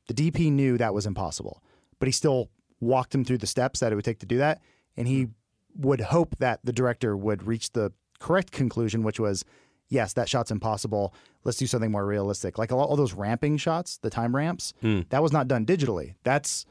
[0.08, 1.64] The DP knew that was impossible,
[2.00, 4.62] but he still walked him through the steps that it would take to do that.
[4.98, 5.28] And he
[5.76, 9.46] would hope that the director would reach the correct conclusion, which was,
[9.88, 11.14] yes, that shot's impossible.
[11.44, 12.58] Let's do something more realistic.
[12.58, 15.02] Like all, all those ramping shots, the time ramps, hmm.
[15.10, 16.16] that was not done digitally.
[16.24, 16.66] That's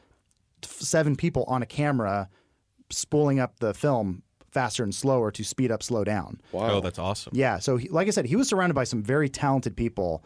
[0.63, 2.29] seven people on a camera
[2.91, 6.41] spooling up the film faster and slower to speed up, slow down.
[6.53, 6.71] Wow.
[6.71, 7.33] Oh, that's awesome.
[7.35, 7.59] Yeah.
[7.59, 10.25] So, he, like I said, he was surrounded by some very talented people.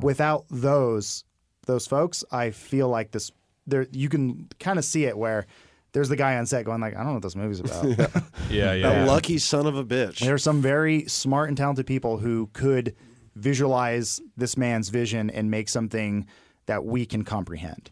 [0.00, 1.24] Without those
[1.66, 3.32] those folks, I feel like this.
[3.66, 5.46] There, you can kind of see it where
[5.92, 7.84] there's the guy on set going like, I don't know what this movie's about.
[8.50, 8.88] Yeah, yeah.
[8.90, 10.20] That lucky son of a bitch.
[10.20, 12.94] There are some very smart and talented people who could
[13.34, 16.26] visualize this man's vision and make something
[16.66, 17.90] that we can comprehend.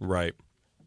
[0.00, 0.34] Right.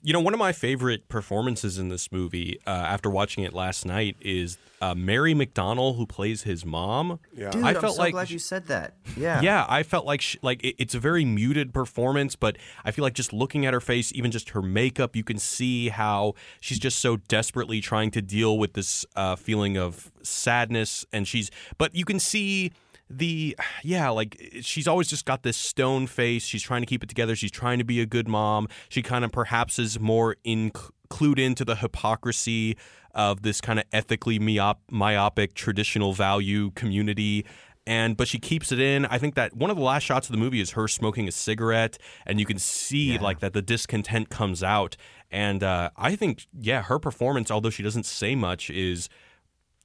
[0.02, 3.86] You know, one of my favorite performances in this movie, uh, after watching it last
[3.86, 7.20] night, is uh, Mary McDonnell, who plays his mom.
[7.36, 7.50] Yeah.
[7.50, 8.94] Dude, I I felt am so like glad you said that.
[9.18, 9.42] Yeah.
[9.50, 13.04] Yeah, I felt like she, like it, it's a very muted performance, but I feel
[13.04, 16.80] like just looking at her face, even just her makeup, you can see how she's
[16.80, 21.52] just so desperately trying to deal with this uh, feeling of sadness, and she's.
[21.78, 22.72] But you can see
[23.10, 26.44] the yeah, like she's always just got this stone face.
[26.44, 27.36] She's trying to keep it together.
[27.36, 28.68] She's trying to be a good mom.
[28.90, 30.72] She kind of perhaps is more in,
[31.10, 32.78] clued into the hypocrisy
[33.16, 37.46] of this kind of ethically myop, myopic traditional value community
[37.90, 39.08] and but she keeps it in.
[39.08, 41.32] I think that one of the last shots of the movie is her smoking a
[41.32, 44.96] cigarette, and you can see like that the discontent comes out.
[45.32, 49.10] And uh, I think, yeah, her performance, although she doesn't say much, is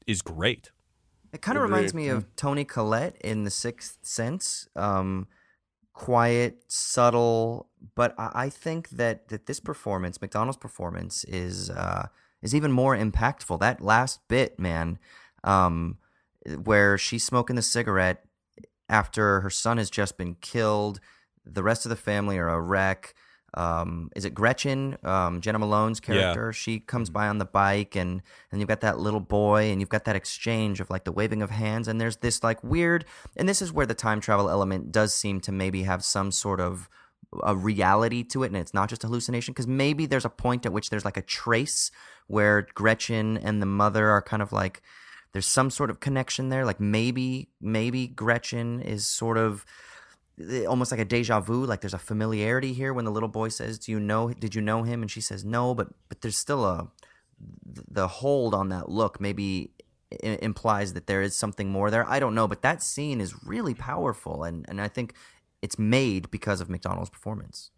[0.07, 0.71] is great.
[1.35, 4.69] It kind of reminds me of Toni Collette in The Sixth Sense.
[4.77, 5.27] Um,
[5.93, 12.07] quiet, subtle, but I, I think that, that this performance, McDonald's performance, is uh,
[12.41, 13.59] is even more impactful.
[13.59, 15.01] That last bit, man,
[15.43, 15.99] um,
[16.63, 18.25] where she's smoking the cigarette
[18.89, 21.01] after her son has just been killed,
[21.45, 23.15] the rest of the family are a wreck.
[23.57, 26.53] Um, is it Gretchen, um, Jena Malone's character?
[26.53, 29.89] She comes by on the bike, and and you've got that little boy, and you've
[29.89, 33.05] got that exchange of like the waving of hands, and there's this like weird,
[33.37, 36.61] and this is where the time travel element does seem to maybe have some sort
[36.61, 36.89] of
[37.43, 39.53] a reality to it, and it's not just hallucination.
[39.53, 41.91] Because maybe there's a point at which there's like a trace
[42.27, 44.83] where Gretchen and the mother are kind of like
[45.33, 46.65] there's some sort of connection there.
[46.65, 49.65] Like maybe maybe Gretchen is sort of
[50.67, 53.79] almost like a deja vu like there's a familiarity here when the little boy says
[53.79, 55.03] do you know did you know him?
[55.03, 56.89] And she says no but but there's still a
[57.67, 59.71] the hold on that look maybe
[60.23, 62.09] implies that there is something more there.
[62.09, 65.15] I don't know but that scene is really powerful and and i think
[65.63, 67.71] it's made because of mcdonald's performance.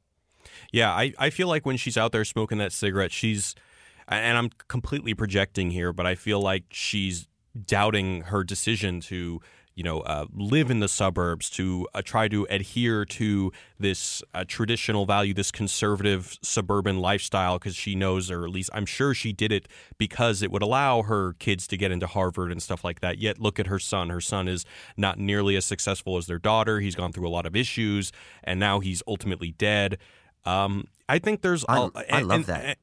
[0.73, 3.55] Yeah, I, I feel like when she's out there smoking that cigarette, she's,
[4.09, 7.29] and I'm completely projecting here, but I feel like she's
[7.65, 9.41] doubting her decision to,
[9.77, 14.43] you know, uh, live in the suburbs, to uh, try to adhere to this uh,
[14.49, 19.33] traditional value, this conservative suburban lifestyle, because she knows, or at least I'm sure she
[19.35, 19.69] did it
[19.99, 23.19] because it would allow her kids to get into Harvard and stuff like that.
[23.19, 24.09] Yet look at her son.
[24.09, 24.65] Her son is
[24.97, 26.81] not nearly as successful as their daughter.
[26.81, 28.13] He's gone through a lot of issues,
[28.43, 29.99] and now he's ultimately dead.
[30.47, 31.67] Um, I think there's.
[31.69, 32.65] I- a- I and- love and- that.
[32.65, 32.77] and-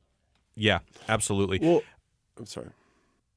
[0.55, 0.79] yeah,
[1.09, 1.57] absolutely.
[1.59, 1.81] Well,
[2.37, 2.69] I'm sorry.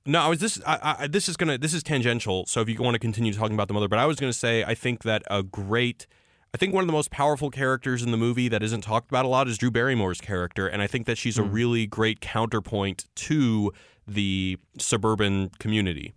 [0.07, 0.61] No, I was this.
[0.64, 1.59] I, I, this is gonna.
[1.59, 2.46] This is tangential.
[2.46, 4.64] So if you want to continue talking about the mother, but I was gonna say
[4.64, 6.07] I think that a great.
[6.54, 9.24] I think one of the most powerful characters in the movie that isn't talked about
[9.24, 11.52] a lot is Drew Barrymore's character, and I think that she's a hmm.
[11.52, 13.72] really great counterpoint to
[14.07, 16.14] the suburban community.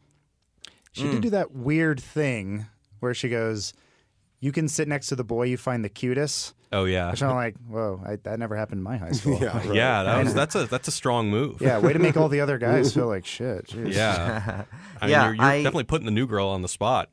[0.91, 1.19] She did hmm.
[1.21, 2.67] do that weird thing
[2.99, 3.73] where she goes,
[4.39, 7.35] "You can sit next to the boy you find the cutest." Oh yeah, Which I'm
[7.35, 9.73] like, "Whoa, I, that never happened in my high school." Yeah, right.
[9.73, 11.61] yeah, that was, that's a that's a strong move.
[11.61, 13.67] Yeah, way to make all the other guys feel like shit.
[13.67, 13.93] Jeez.
[13.95, 14.65] yeah.
[15.01, 17.09] I mean, Yeah, you're, you're I- definitely putting the new girl on the spot.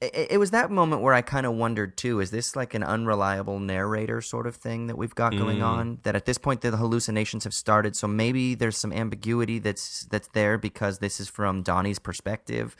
[0.00, 2.82] it, it was that moment where I kind of wondered too: is this like an
[2.82, 5.66] unreliable narrator sort of thing that we've got going mm.
[5.66, 5.98] on?
[6.02, 10.28] That at this point the hallucinations have started, so maybe there's some ambiguity that's that's
[10.28, 12.74] there because this is from Donnie's perspective.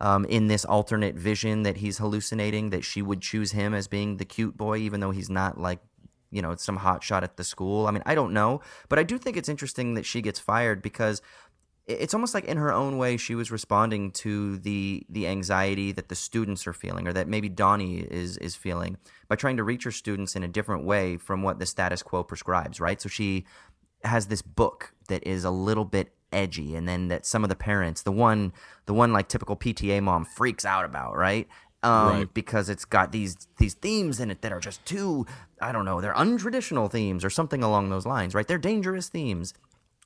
[0.00, 4.18] Um, in this alternate vision that he's hallucinating, that she would choose him as being
[4.18, 5.80] the cute boy, even though he's not like,
[6.30, 7.88] you know, some hot shot at the school.
[7.88, 10.82] I mean, I don't know, but I do think it's interesting that she gets fired
[10.82, 11.20] because
[11.88, 16.08] it's almost like in her own way she was responding to the the anxiety that
[16.08, 19.84] the students are feeling or that maybe Donnie is is feeling by trying to reach
[19.84, 23.46] her students in a different way from what the status quo prescribes right so she
[24.04, 27.56] has this book that is a little bit edgy and then that some of the
[27.56, 28.52] parents the one
[28.86, 31.48] the one like typical PTA mom freaks out about right
[31.82, 32.34] um, Right.
[32.34, 35.26] because it's got these these themes in it that are just too
[35.60, 39.54] I don't know they're untraditional themes or something along those lines right they're dangerous themes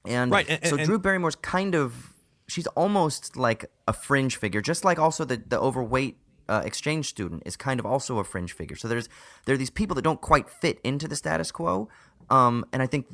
[0.05, 2.12] and Right, and- so and- Drew Barrymore's kind of
[2.49, 6.18] she's almost like a fringe figure, just like also the the overweight
[6.49, 8.77] uh, exchange student is kind of also a fringe figure.
[8.77, 9.09] So there's
[9.47, 11.89] there are these people that don't quite fit into the status quo,
[12.33, 13.07] um, and I think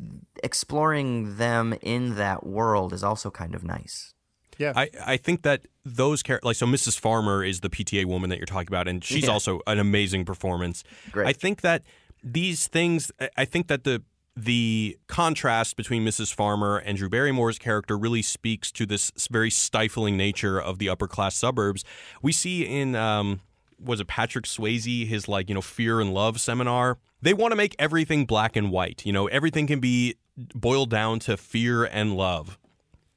[0.43, 4.14] exploring them in that world is also kind of nice.
[4.59, 4.73] Yeah.
[4.75, 6.99] I, I think that those characters, like so, Mrs.
[6.99, 9.31] Farmer is the PTA woman that you're talking about, and she's Yeah.
[9.31, 10.83] also an amazing performance.
[11.12, 11.27] Great.
[11.29, 11.83] I think that
[12.23, 14.03] these things, I- I think that the
[14.41, 16.33] the contrast between Mrs.
[16.33, 21.09] Farmer and Drew Barrymore's character really speaks to this very stifling nature of the upper
[21.09, 21.83] class suburbs.
[22.23, 23.41] We see in um,
[23.81, 26.99] was it Patrick Swayze his like you know fear and love seminar.
[27.20, 29.05] They want to make everything black and white.
[29.07, 30.16] You know everything can be
[30.55, 32.59] boiled down to fear and love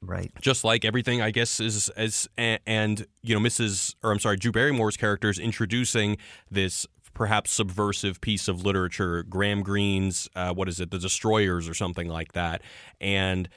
[0.00, 0.32] Right.
[0.40, 3.94] just like everything I guess is as and, and you know Mrs.
[4.02, 6.16] or I'm sorry Drew Barrymore's character is introducing
[6.50, 11.74] this perhaps subversive piece of literature Graham Greene's uh, what is it the Destroyers or
[11.74, 12.62] something like that
[13.00, 13.48] and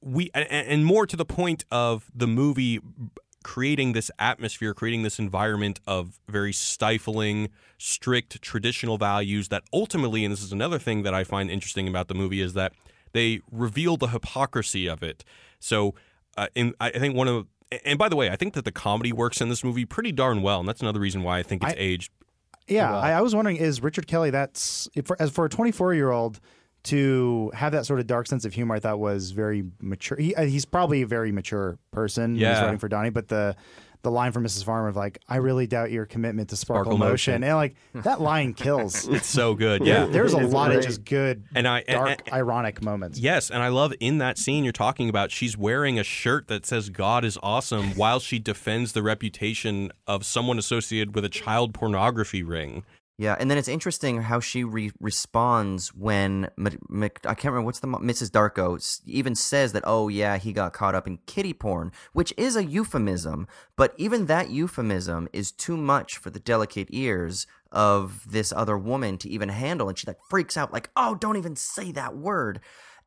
[0.00, 2.80] we and, and more to the point of the movie
[3.42, 10.32] creating this atmosphere creating this environment of very stifling strict traditional values that ultimately and
[10.32, 12.72] this is another thing that I find interesting about the movie is that
[13.12, 15.24] they reveal the hypocrisy of it
[15.58, 15.94] so
[16.36, 17.46] uh, in, I I think one of
[17.84, 20.42] and by the way, I think that the comedy works in this movie pretty darn
[20.42, 22.12] well, and that's another reason why I think it's I- aged.
[22.68, 26.10] Yeah, I, I was wondering, is Richard Kelly that's for, as for a 24 year
[26.10, 26.38] old
[26.84, 28.74] to have that sort of dark sense of humor?
[28.74, 30.18] I thought was very mature.
[30.18, 32.22] He, uh, he's probably a very mature person.
[32.22, 32.62] when he's Yeah.
[32.62, 33.56] writing for Donnie, but the
[34.02, 34.64] the line from Mrs.
[34.64, 37.44] Farmer of like, "I really doubt your commitment to Sparkle, Sparkle Motion," Motion.
[37.44, 39.06] and like that line kills.
[39.12, 40.06] It's so good, yeah.
[40.06, 43.18] There's a It's lot of just good, And I and- dark, and- ironic moments.
[43.18, 45.30] Yes, and I love in that scene you're talking about.
[45.30, 50.24] She's wearing a shirt that says "God is awesome" while she defends the reputation of
[50.24, 52.84] someone associated with a child pornography ring.
[53.20, 57.66] Yeah, and then it's interesting how she re- responds when M- Mc- I can't remember
[57.66, 58.30] what's the Mrs.
[58.30, 62.56] Darko even says that oh yeah he got caught up in kitty porn, which is
[62.56, 63.46] a euphemism,
[63.76, 69.18] but even that euphemism is too much for the delicate ears of this other woman
[69.18, 72.58] to even handle, and she like freaks out like oh don't even say that word,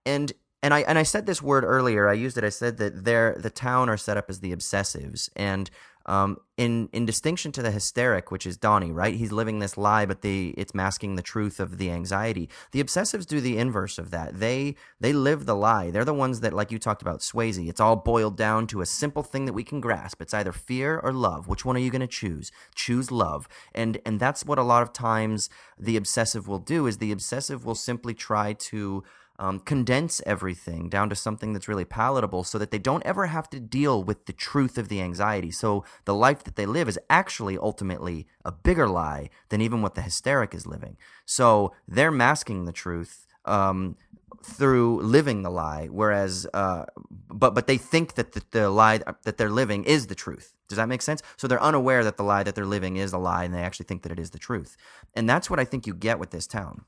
[0.05, 2.07] and and I and I said this word earlier.
[2.07, 2.43] I used it.
[2.43, 5.71] I said that they're the town are set up as the obsessives, and
[6.05, 9.15] um, in in distinction to the hysteric, which is Donnie, right?
[9.15, 12.49] He's living this lie, but the it's masking the truth of the anxiety.
[12.71, 14.39] The obsessives do the inverse of that.
[14.39, 15.91] They they live the lie.
[15.91, 17.67] They're the ones that, like you talked about, Swayze.
[17.67, 20.21] It's all boiled down to a simple thing that we can grasp.
[20.21, 21.47] It's either fear or love.
[21.47, 22.51] Which one are you going to choose?
[22.75, 25.49] Choose love, and and that's what a lot of times
[25.79, 26.85] the obsessive will do.
[26.85, 29.03] Is the obsessive will simply try to
[29.39, 33.49] um, condense everything down to something that's really palatable so that they don't ever have
[33.49, 35.51] to deal with the truth of the anxiety.
[35.51, 39.95] So the life that they live is actually ultimately a bigger lie than even what
[39.95, 40.97] the hysteric is living.
[41.25, 43.25] So they're masking the truth.
[43.45, 43.97] Um,
[44.41, 46.85] through living the lie whereas uh,
[47.29, 50.75] but but they think that the, the lie that they're living is the truth does
[50.77, 53.45] that make sense so they're unaware that the lie that they're living is a lie
[53.45, 54.75] and they actually think that it is the truth
[55.13, 56.83] and that's what i think you get with this town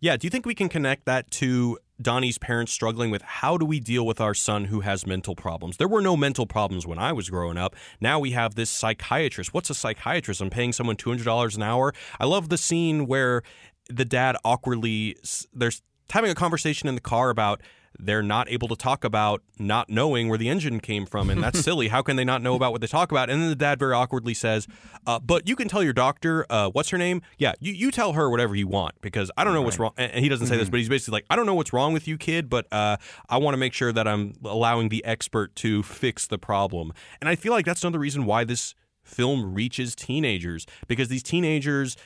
[0.00, 3.66] Yeah, do you think we can connect that to Donnie's parents struggling with how do
[3.66, 5.76] we deal with our son who has mental problems?
[5.78, 7.74] There were no mental problems when I was growing up.
[8.00, 9.52] Now we have this psychiatrist.
[9.52, 10.40] What's a psychiatrist?
[10.40, 11.92] I'm paying someone $200 an hour.
[12.20, 13.42] I love the scene where
[13.90, 15.16] the dad awkwardly
[15.52, 17.60] there's having a conversation in the car about
[17.98, 21.60] they're not able to talk about not knowing where the engine came from, and that's
[21.64, 21.88] silly.
[21.88, 23.30] How can they not know about what they talk about?
[23.30, 24.66] And then the dad very awkwardly says,
[25.06, 27.22] uh, "But you can tell your doctor, uh, what's her name?
[27.38, 30.22] Yeah, you, you tell her whatever you want because I don't know what's wrong." And
[30.22, 32.16] he doesn't say this, but he's basically like, "I don't know what's wrong with you,
[32.16, 32.96] kid, but uh,
[33.28, 37.28] I want to make sure that I'm allowing the expert to fix the problem." And
[37.28, 38.74] I feel like that's another reason why this
[39.08, 41.96] film reaches teenagers because these teenagers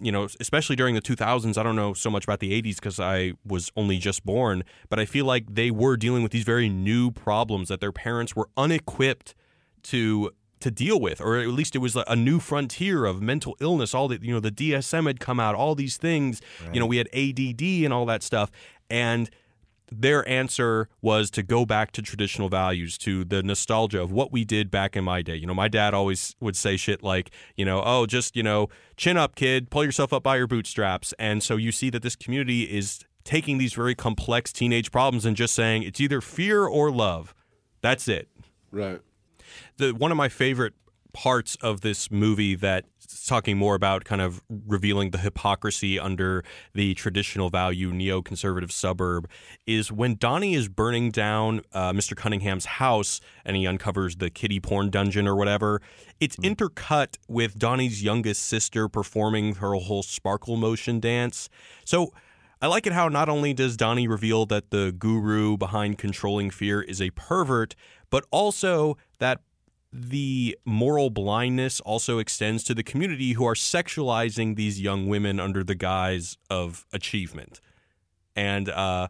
[0.00, 2.98] you know, especially during the 2000s, I don't know so much about the 80s because
[2.98, 6.68] I was only just born, but I feel like they were dealing with these very
[6.68, 9.34] new problems that their parents were unequipped
[9.84, 10.30] to
[10.60, 13.94] to deal with, or at least it was a new frontier of mental illness.
[13.94, 16.40] All the you know, the DSM had come out, all these things.
[16.72, 18.50] You know, we had ADD and all that stuff,
[18.88, 19.28] and
[20.00, 24.44] their answer was to go back to traditional values, to the nostalgia of what we
[24.44, 25.36] did back in my day.
[25.36, 28.68] You know, my dad always would say shit like, you know, oh, just, you know,
[28.96, 31.12] chin up, kid, pull yourself up by your bootstraps.
[31.18, 35.36] And so you see that this community is taking these very complex teenage problems and
[35.36, 37.34] just saying it's either fear or love.
[37.80, 38.28] That's it.
[38.70, 39.00] Right.
[39.76, 40.74] The one of my favorite
[41.12, 42.84] parts of this movie that
[43.26, 46.42] talking more about kind of revealing the hypocrisy under
[46.74, 49.28] the traditional value neoconservative suburb
[49.66, 52.16] is when Donnie is burning down uh, Mr.
[52.16, 55.80] Cunningham's house and he uncovers the kiddie porn dungeon or whatever.
[56.20, 61.48] It's intercut with Donnie's youngest sister performing her whole sparkle motion dance.
[61.84, 62.12] So
[62.60, 66.80] I like it how not only does Donnie reveal that the guru behind controlling fear
[66.80, 67.74] is a pervert,
[68.08, 69.40] but also that
[69.92, 75.62] the moral blindness also extends to the community who are sexualizing these young women under
[75.62, 77.60] the guise of achievement.
[78.34, 79.08] And uh,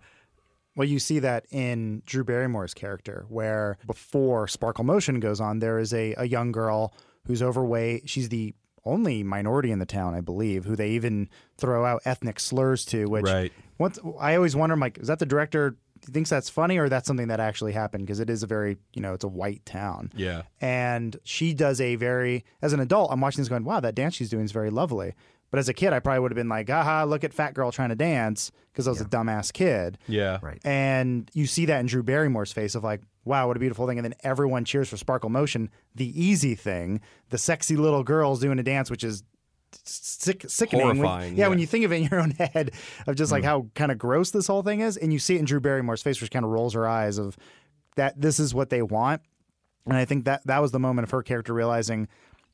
[0.74, 5.78] Well, you see that in Drew Barrymore's character, where before Sparkle Motion goes on, there
[5.78, 6.92] is a, a young girl
[7.26, 8.08] who's overweight.
[8.08, 8.54] She's the
[8.84, 13.06] only minority in the town, I believe, who they even throw out ethnic slurs to.
[13.06, 13.52] Which Right.
[13.78, 17.06] once I always wonder, I'm like, is that the director thinks that's funny, or that's
[17.06, 18.06] something that actually happened?
[18.06, 20.10] Because it is a very, you know, it's a white town.
[20.16, 23.94] yeah, and she does a very as an adult i'm watching this going wow that
[23.94, 25.14] dance she's doing is very lovely.
[25.50, 27.70] But as a kid i probably would have been like aha look at fat girl
[27.70, 29.98] trying to dance because i was a dumbass kid.
[30.08, 30.60] Yeah, Right.
[30.64, 33.98] and you see that in drew barrymore's face of like wow what a beautiful thing.
[33.98, 37.00] And then everyone cheers for sparkle motion the easy thing.
[37.30, 39.22] The sexy little girls doing a dance which is
[39.84, 41.48] sick, sickening When- yeah, yeah.
[41.48, 42.72] when you think of it in your own head
[43.06, 43.48] of just like hmm.
[43.48, 46.02] how kind of gross this whole thing is and you see it in drew barrymore's
[46.02, 47.36] face which kind of rolls her eyes of
[47.96, 49.20] that this is what they want
[49.86, 52.08] and I think that that was the moment of her character realizing,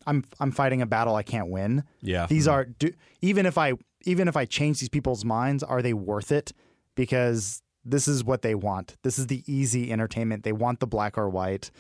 [0.07, 1.85] I'm I'm fighting a battle I can't win.
[2.01, 2.27] Yeah.
[2.27, 2.53] These hmm.
[2.53, 6.33] are do, even if I even if I change these people's minds, are they worth
[6.33, 6.53] it?
[6.95, 8.97] Because this is what they want.
[9.03, 10.45] This is the easy entertainment.
[10.45, 11.71] They want the black or white,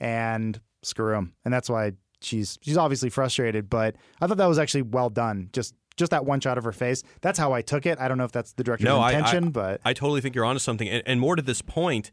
[0.00, 1.34] and screw them.
[1.44, 3.68] And that's why she's she's obviously frustrated.
[3.70, 5.50] But I thought that was actually well done.
[5.52, 7.02] Just just that one shot of her face.
[7.20, 7.98] That's how I took it.
[7.98, 10.44] I don't know if that's the director's No, intention, I, but I totally think you're
[10.44, 10.88] onto something.
[10.88, 12.12] And, and more to this point,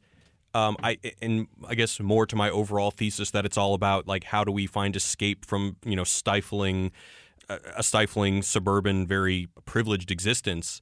[0.55, 4.23] um, I and I guess more to my overall thesis that it's all about like
[4.23, 6.91] how do we find escape from you know stifling
[7.49, 10.81] a a stifling suburban very privileged existence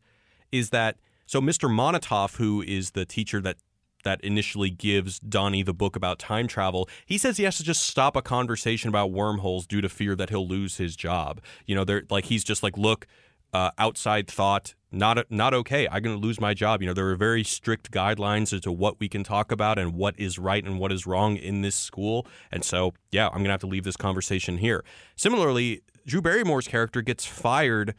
[0.51, 1.69] is that so Mr.
[1.69, 3.57] Monnitoff who is the teacher that
[4.03, 7.83] that initially gives Donnie the book about time travel, he says he has to just
[7.83, 11.41] stop a conversation about wormholes due to fear that he'll lose his job.
[11.65, 13.07] You know, they're like he's just like, look,
[13.53, 15.87] uh, outside thought, not not okay.
[15.87, 16.81] I'm going to lose my job.
[16.81, 19.93] You know, there are very strict guidelines as to what we can talk about and
[19.93, 22.27] what is right and what is wrong in this school.
[22.51, 24.83] And so, yeah, I'm going to have to leave this conversation here.
[25.15, 27.95] Similarly, Drew Barrymore's character gets fired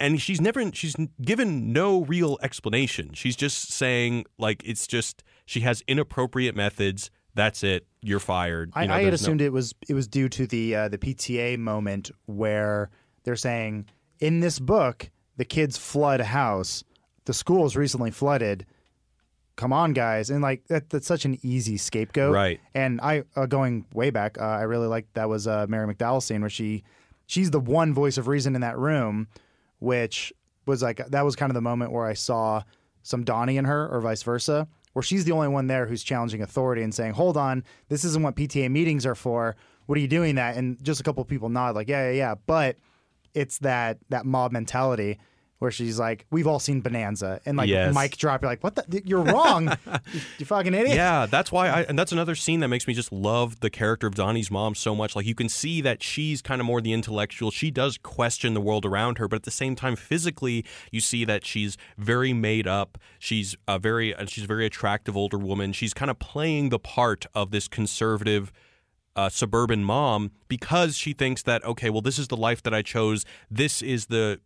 [0.00, 3.12] and she's never she's given no real explanation.
[3.14, 7.10] She's just saying like it's just she has inappropriate methods.
[7.34, 7.86] That's it.
[8.02, 8.72] You're fired.
[8.74, 10.74] I, You know, I had there's no- assumed it was it was due to the
[10.74, 12.90] uh, the PTA moment where
[13.24, 13.86] they're saying
[14.18, 16.82] in this book the kids flood a house,
[17.26, 18.66] the school is recently flooded.
[19.56, 22.60] Come on, guys, and like that, that's such an easy scapegoat, Right.
[22.74, 26.22] And I uh, going way back, uh, I really liked that was uh, Mary McDowell
[26.22, 26.82] scene where she
[27.26, 29.28] she's the one voice of reason in that room,
[29.80, 30.32] which
[30.66, 32.62] was like that was kind of the moment where I saw
[33.02, 36.42] some Donnie in her, or vice versa, where she's the only one there who's challenging
[36.42, 39.56] authority and saying, "Hold on, this isn't what PTA meetings are for.
[39.86, 42.34] What are you doing that?" And just a couple people nod, like, "Yeah, yeah, yeah,"
[42.46, 42.76] but
[43.34, 45.18] it's that that mob mentality
[45.60, 47.94] where she's like, "We've all seen Bonanza," and like Yes.
[47.94, 49.02] mic drop, you're like, "What the?
[49.04, 49.68] You're wrong,
[50.12, 52.94] you, you fucking idiot." Yeah, that's why I and that's another scene that makes me
[52.94, 55.14] just love the character of Donnie's mom so much.
[55.14, 57.50] Like you can see that she's kind of more the intellectual.
[57.50, 61.24] She does question the world around her, but at the same time physically you see
[61.26, 62.98] that she's very made up.
[63.18, 65.72] She's a very she's a very attractive older woman.
[65.72, 68.50] She's kind of playing the part of this conservative
[69.16, 72.80] uh, suburban mom because she thinks that okay, well, this is the life that I
[72.80, 73.26] chose.
[73.50, 74.40] This is the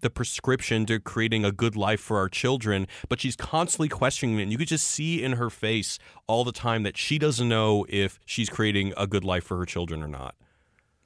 [0.00, 4.44] the prescription to creating a good life for our children, but she's constantly questioning it.
[4.44, 7.86] And you could just see in her face all the time that she doesn't know
[7.88, 10.34] if she's creating a good life for her children or not.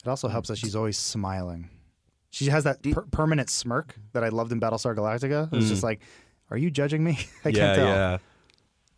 [0.05, 1.71] It also helps that she's always smiling.
[2.31, 5.53] She has that per- permanent smirk that I loved in Battlestar Galactica.
[5.53, 6.01] It's just like,
[6.51, 7.19] are you judging me?
[7.45, 7.87] I yeah, can't tell.
[7.87, 8.19] yeah.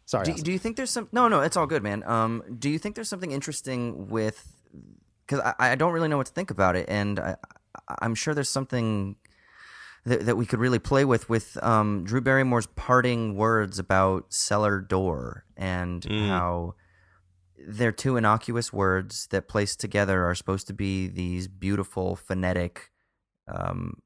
[0.06, 0.24] Sorry.
[0.24, 1.08] Do, do you think there's some?
[1.12, 2.02] No, no, it's all good, man.
[2.04, 4.62] Um, do you think there's something interesting with?
[5.26, 7.36] Because I, I don't really know what to think about it, and I,
[8.00, 9.16] I'm sure there's something
[10.04, 14.80] that, that we could really play with with um, Drew Barrymore's parting words about cellar
[14.80, 16.74] door and how
[17.66, 22.90] they're two innocuous words that placed together are supposed to be these beautiful phonetic
[23.48, 24.02] um,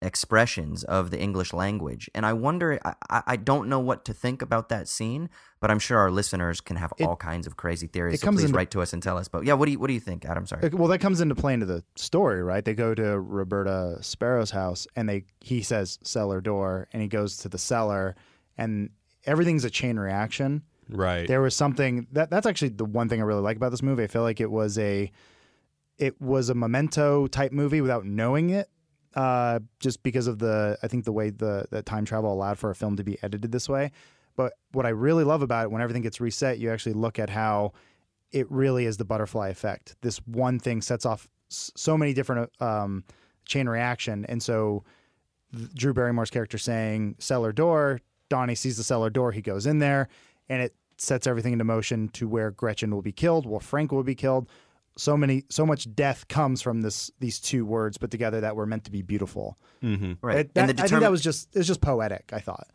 [0.00, 2.08] expressions of the English language.
[2.14, 5.28] And I wonder, I, I- I don't know what to think about that scene,
[5.60, 8.14] but I'm sure our listeners can have It- all kinds of crazy theories.
[8.14, 9.28] it So comes please into- write to us and tell us.
[9.28, 10.46] But yeah, what do you what do you think, Adam?
[10.46, 10.68] Sorry.
[10.72, 12.64] Well, that comes into play into the story, right?
[12.64, 17.36] They go to Roberta Sparrow's house, and they he says cellar door, and he goes
[17.38, 18.14] to the cellar,
[18.56, 18.90] and
[19.24, 20.62] everything's a chain reaction.
[20.90, 21.26] Right.
[21.28, 24.04] There was something that that's actually the one thing I really like about this movie.
[24.04, 25.10] I feel like it was a
[25.98, 28.68] it was a memento type movie without knowing it.
[29.18, 32.70] Uh, just because of the I think the way the the time travel allowed for
[32.70, 33.90] a film to be edited this way.
[34.36, 37.28] But what I really love about it when everything gets reset, you actually look at
[37.28, 37.72] how
[38.30, 39.96] it really is the butterfly effect.
[40.02, 43.02] This one thing sets off so many different um,
[43.44, 44.84] chain reaction, and so
[45.74, 50.06] Drew Barrymore's character saying cellar door, Donnie sees the cellar door, he goes in there,
[50.48, 54.04] and it sets everything into motion to where Gretchen will be killed, where Frank will
[54.04, 54.48] be killed.
[54.98, 58.66] So many, so much death comes from this these two words put together that were
[58.66, 59.56] meant to be beautiful.
[59.82, 60.14] mm-hmm.
[60.20, 60.38] Right.
[60.38, 62.30] It- that- and the I think that was just it's just poetic.
[62.32, 62.66] I thought.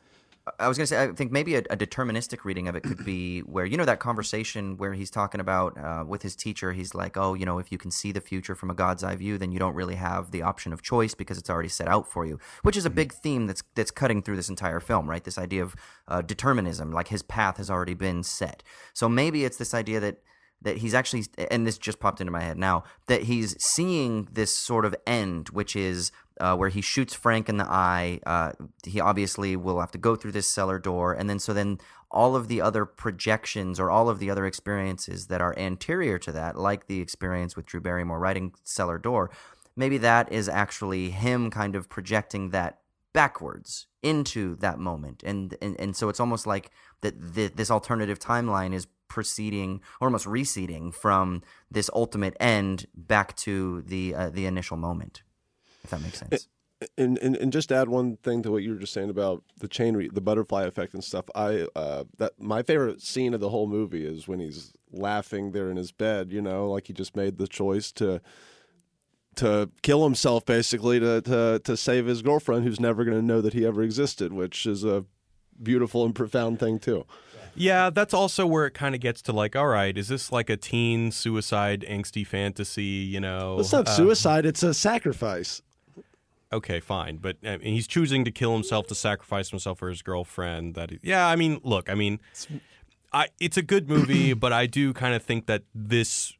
[0.59, 3.05] I was going to say, I think maybe a, a deterministic reading of it could
[3.05, 6.93] be where, you know, that conversation where he's talking about uh, with his teacher, he's
[6.93, 9.37] like, oh, you know, if you can see the future from a God's eye view,
[9.37, 12.25] then you don't really have the option of choice because it's already set out for
[12.25, 15.23] you, which is a big theme that's that's cutting through this entire film, right?
[15.23, 15.75] This idea of
[16.09, 18.63] uh, determinism, like his path has already been set.
[18.91, 20.17] So maybe it's this idea that
[20.63, 24.55] that he's actually and this just popped into my head now that he's seeing this
[24.55, 28.51] sort of end which is uh, where he shoots frank in the eye uh,
[28.85, 31.79] he obviously will have to go through this cellar door and then so then
[32.11, 36.31] all of the other projections or all of the other experiences that are anterior to
[36.31, 39.29] that like the experience with drew barrymore writing cellar door
[39.75, 42.79] maybe that is actually him kind of projecting that
[43.13, 45.23] backwards into that moment.
[45.23, 50.25] And and, and so it's almost like that this alternative timeline is proceeding or almost
[50.25, 55.21] receding from this ultimate end back to the uh, the initial moment
[55.83, 56.47] if that makes sense
[56.97, 59.67] and, and and just add one thing to what you were just saying about the
[59.67, 61.25] chain, re- the butterfly effect and stuff.
[61.35, 65.69] I uh, that my favorite scene of the whole movie is when he's laughing there
[65.69, 66.31] in his bed.
[66.31, 68.21] You know, like he just made the choice to
[69.35, 73.41] to kill himself, basically to to to save his girlfriend, who's never going to know
[73.41, 75.05] that he ever existed, which is a
[75.61, 77.05] beautiful and profound thing too.
[77.55, 80.49] Yeah, that's also where it kind of gets to like, all right, is this like
[80.49, 82.83] a teen suicide angsty fantasy?
[82.83, 85.61] You know, It's not Uh, suicide; it's a sacrifice.
[86.51, 90.01] okay, fine, but I mean, he's choosing to kill himself to sacrifice himself for his
[90.01, 90.75] girlfriend.
[90.75, 92.19] That, he, yeah, I mean, look, I mean,
[93.11, 96.33] I it's a good movie, but I do kind of think that this.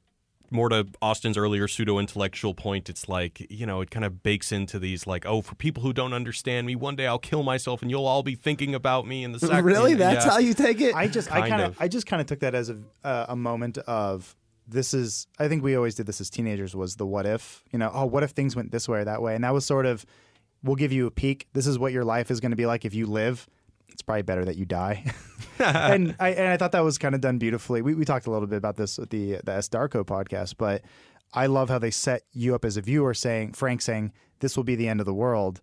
[0.54, 4.52] More to Austin's earlier pseudo intellectual point, it's like, you know, it kind of bakes
[4.52, 7.82] into these, like, oh, for people who don't understand me, one day I'll kill myself
[7.82, 10.32] and you'll all be thinking about me in the sac- really, that's yeah.
[10.32, 10.96] how you take it.
[10.96, 11.72] I just I Kind kind of.
[11.72, 14.36] of I just kind of took that as a uh, a moment of
[14.68, 17.80] this is I think we always did this as teenagers was the what if you
[17.80, 19.86] know oh what if things went this way or that way and that was sort
[19.86, 20.06] of
[20.64, 22.86] we'll give you a peek this is what your life is going to be like
[22.86, 23.50] if you live
[23.94, 25.04] it's probably better that you die
[25.60, 28.32] and I and I thought that was kind of done beautifully we we talked a
[28.32, 30.82] little bit about this with the the S Darko podcast but
[31.34, 34.64] I love how they set you up as a viewer saying Frank saying this will
[34.64, 35.62] be the end of the world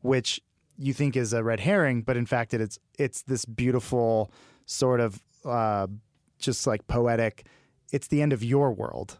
[0.00, 0.40] which
[0.78, 4.32] you think is a red herring, but in fact it, it's it's this beautiful
[4.64, 5.88] sort of uh,
[6.38, 7.46] just like poetic.
[7.92, 9.18] It's the end of your world,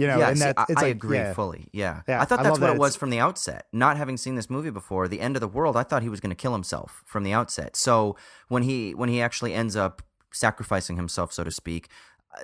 [0.00, 0.18] you know.
[0.18, 1.32] yeah, and see, that I, it's I like, agree yeah.
[1.34, 1.68] fully.
[1.72, 2.02] Yeah.
[2.08, 3.66] Yeah, I thought that's love what that it was from the outset.
[3.72, 6.20] Not having seen this movie before, the end of the world, I thought he was
[6.20, 7.76] going to kill himself from the outset.
[7.76, 8.16] So
[8.48, 11.88] when he when he actually ends up sacrificing himself, so to speak,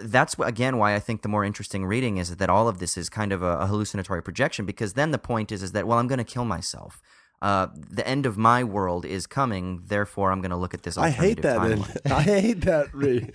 [0.02, 3.08] that's again why I think the more interesting reading is that all of this is
[3.08, 4.66] kind of a, a hallucinatory projection.
[4.66, 7.00] Because then the point is is that well, I'm going to kill myself.
[7.42, 9.82] Uh, the end of my world is coming.
[9.86, 10.96] Therefore, I'm going to look at this.
[10.96, 11.58] I hate that.
[11.58, 12.94] alternative I hate that.
[12.94, 13.30] Read.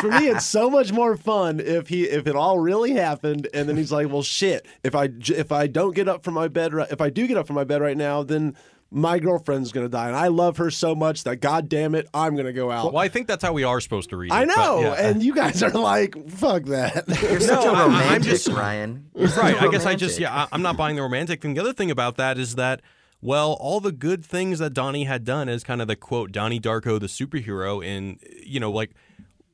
[0.00, 3.68] For me, it's so much more fun if he if it all really happened, and
[3.68, 4.66] then he's like, "Well, shit.
[4.84, 7.26] If I j- if I don't get up from my bed, right, if I do
[7.26, 8.56] get up from my bed right now, then
[8.92, 12.36] my girlfriend's gonna die, and I love her so much that God damn it, I'm
[12.36, 14.34] gonna go out." Well, I think that's how we are supposed to read it.
[14.34, 15.08] I but, know, yeah.
[15.08, 18.48] and you guys are like, "Fuck that." You're such No, a I- I'm romantic, just-
[18.48, 19.06] Ryan.
[19.16, 19.56] You're right.
[19.56, 21.54] a I guess I just yeah, I, I'm not buying the romantic thing.
[21.54, 22.80] The other thing about that is that
[23.22, 26.60] well, all the good things that Donnie had done as kind of the quote Donnie
[26.60, 28.92] Darko the superhero in you know like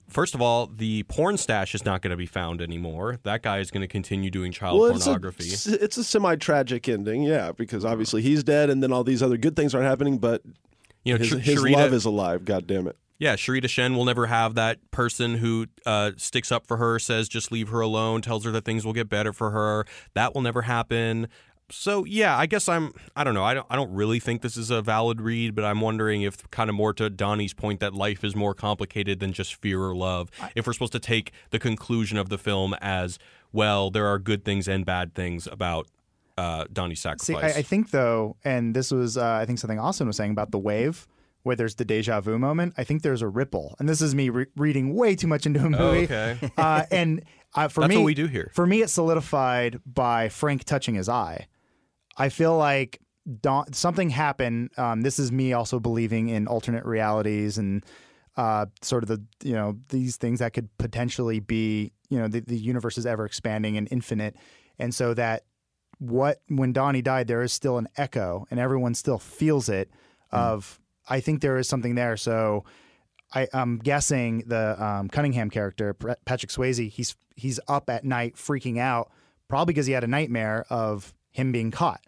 [0.08, 3.18] first of all, the porn stash is not going to be found anymore.
[3.24, 5.48] That guy is going to continue doing child Well, it's pornography.
[5.50, 9.36] a, it's a semi-tragic ending, yeah, because obviously he's dead, and then all these other
[9.36, 10.42] good things aren't happening, but
[11.04, 12.44] you know, his, his love is alive.
[12.44, 12.96] God damn it!
[13.18, 17.28] Yeah, Cherita Chen will never have that person who uh, sticks up for her, says
[17.28, 19.86] just leave her alone, tells her that things will get better for her.
[20.14, 21.28] That will never happen.
[21.70, 22.92] So yeah, I guess I'm.
[23.16, 23.44] I don't know.
[23.44, 23.66] I don't.
[23.68, 26.76] I don't really think this is a valid read, but I'm wondering if kind of
[26.76, 30.30] more to Donnie's point that life is more complicated than just fear or love.
[30.54, 33.18] If we're supposed to take the conclusion of the film as
[33.52, 35.88] well, there are good things and bad things about
[36.38, 37.56] uh, Donnie's See, sacrifice.
[37.56, 40.52] I, I think though, and this was uh, I think something Austin was saying about
[40.52, 41.08] the wave,
[41.42, 42.74] where there's the deja vu moment.
[42.76, 45.64] I think there's a ripple, and this is me re- reading way too much into
[45.64, 46.04] a movie.
[46.04, 46.38] okay.
[46.56, 48.50] uh, and uh, for That's me, what we do here.
[48.54, 51.46] For me, it's solidified by Frank touching his eye.
[52.16, 53.00] I feel like
[53.40, 54.70] Don, something happened.
[54.76, 57.84] Um, this is me also believing in alternate realities and
[58.36, 62.40] uh, sort of the you know these things that could potentially be you know the,
[62.40, 64.36] the universe is ever expanding and infinite,
[64.78, 65.44] and so that
[65.98, 69.90] what when Donnie died, there is still an echo, and everyone still feels it.
[70.32, 72.16] Of I think there is something there.
[72.16, 72.64] So
[73.34, 78.78] I, I'm guessing the um, Cunningham character, Patrick Swayze, he's he's up at night freaking
[78.78, 79.10] out,
[79.48, 82.00] probably because he had a nightmare of him being caught,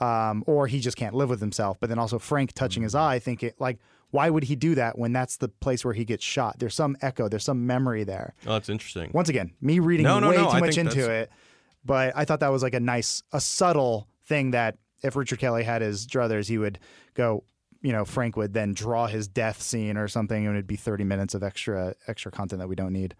[0.00, 1.78] um, or he just can't live with himself.
[1.80, 3.78] But then also Frank touching his eye, thinking like,
[4.10, 6.58] why would he do that when that's the place where he gets shot?
[6.58, 8.34] There's some echo, there's some memory there.
[8.46, 9.10] oh, that's interesting.
[9.12, 11.30] Once again, me reading No, no, way no, too I much think into that's- it,
[11.84, 15.64] but I thought that was like a nice, a subtle thing that if Richard Kelly
[15.64, 16.78] had his druthers, he would
[17.14, 17.44] go.
[17.82, 21.04] You know, Frank would then draw his death scene or something, and it'd be 30
[21.04, 23.14] minutes of extra extra content that we don't need.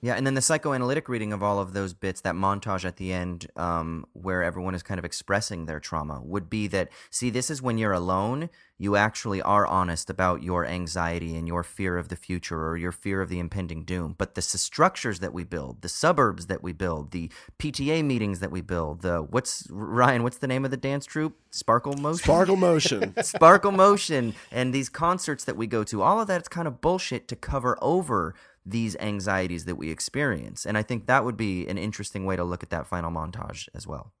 [0.00, 3.12] Yeah, and then the psychoanalytic reading of all of those bits, that montage at the
[3.12, 7.50] end, um, where everyone is kind of expressing their trauma, would be that see, this
[7.50, 8.48] is when you're alone,
[8.80, 12.92] you actually are honest about your anxiety and your fear of the future or your
[12.92, 14.14] fear of the impending doom.
[14.16, 17.28] But the s- structures that we build, the suburbs that we build, the
[17.58, 21.36] PTA meetings that we build, the what's Ryan, what's the name of the dance troupe?
[21.50, 22.22] Sparkle Motion?
[22.22, 23.14] Sparkle motion.
[23.22, 27.26] Sparkle Motion and these concerts that we go to, all of that's kind of bullshit
[27.28, 28.34] to cover over
[28.70, 30.66] these anxieties that we experience.
[30.66, 33.68] And I think that would be an interesting way to look at that final montage
[33.74, 34.12] as well.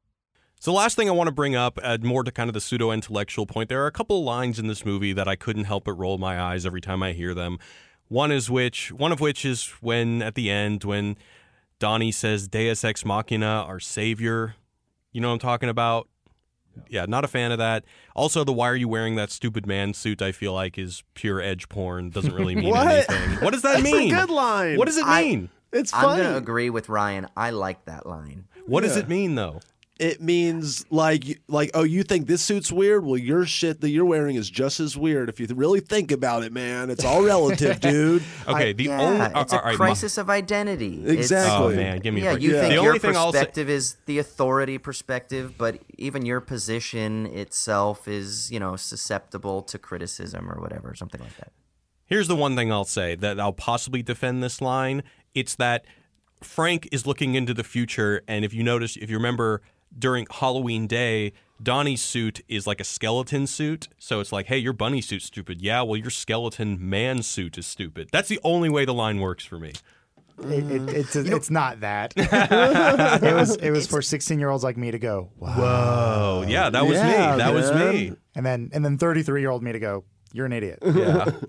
[0.60, 2.90] So, last thing I want to bring up, uh, more to kind of the pseudo
[2.90, 5.84] intellectual point, there are a couple of lines in this movie that I couldn't help
[5.84, 7.58] but roll my eyes every time I hear them.
[8.08, 11.16] One is which, one of which is when at the end when
[11.78, 14.56] Donnie says "Deus ex machina," our savior.
[15.12, 16.08] You know what I'm talking about?
[16.88, 17.84] Yeah, not a fan of that.
[18.14, 21.40] Also, the "Why are you wearing that stupid man suit?" I feel like is pure
[21.40, 22.10] edge porn.
[22.10, 22.86] Doesn't really mean What?
[23.10, 23.44] anything.
[23.44, 24.12] What does that That's mean?
[24.14, 24.76] a good line.
[24.78, 25.50] What does it I- mean?
[25.70, 27.26] It's I'm going to agree with Ryan.
[27.36, 28.46] I like that line.
[28.66, 29.60] what does it mean though?
[29.98, 34.04] It means like like oh you think this suit's weird well your shit that you're
[34.04, 37.80] wearing is just as weird if you really think about it man it's all relative
[37.80, 41.00] dude Okay, the yeah, only it's uh, all a right, crisis of identity.
[41.02, 41.74] It's- Exactly.
[41.74, 42.42] Oh man, give me yeah, a break.
[42.44, 42.60] you Yeah.
[42.60, 46.40] think the your only thing I'll say, perspective is the authority perspective, but even your
[46.40, 51.52] position itself is, you know, susceptible to criticism or whatever, something like that.
[52.06, 55.02] Here's the one thing I'll say that I'll possibly defend this line.
[55.34, 55.84] It's that
[56.42, 59.60] Frank is looking into the future, and if you notice, if you remember
[59.96, 61.32] during Halloween Day,
[61.62, 63.88] Donnie's suit is like a skeleton suit.
[63.98, 65.60] So it's like, hey, your bunny suit's stupid.
[65.60, 68.08] Yeah, well, your skeleton man suit is stupid.
[68.12, 69.72] That's the only way the line works for me.
[70.40, 72.12] It, it, it's it's not that.
[72.16, 76.70] it was it was for 16 year olds like me to go wow, Oh, yeah,
[76.70, 77.38] that was Yeah, me.
[77.38, 78.12] That was me.
[78.36, 80.78] and then and then 33 year old me to go you're an idiot.
[80.84, 81.30] Yeah.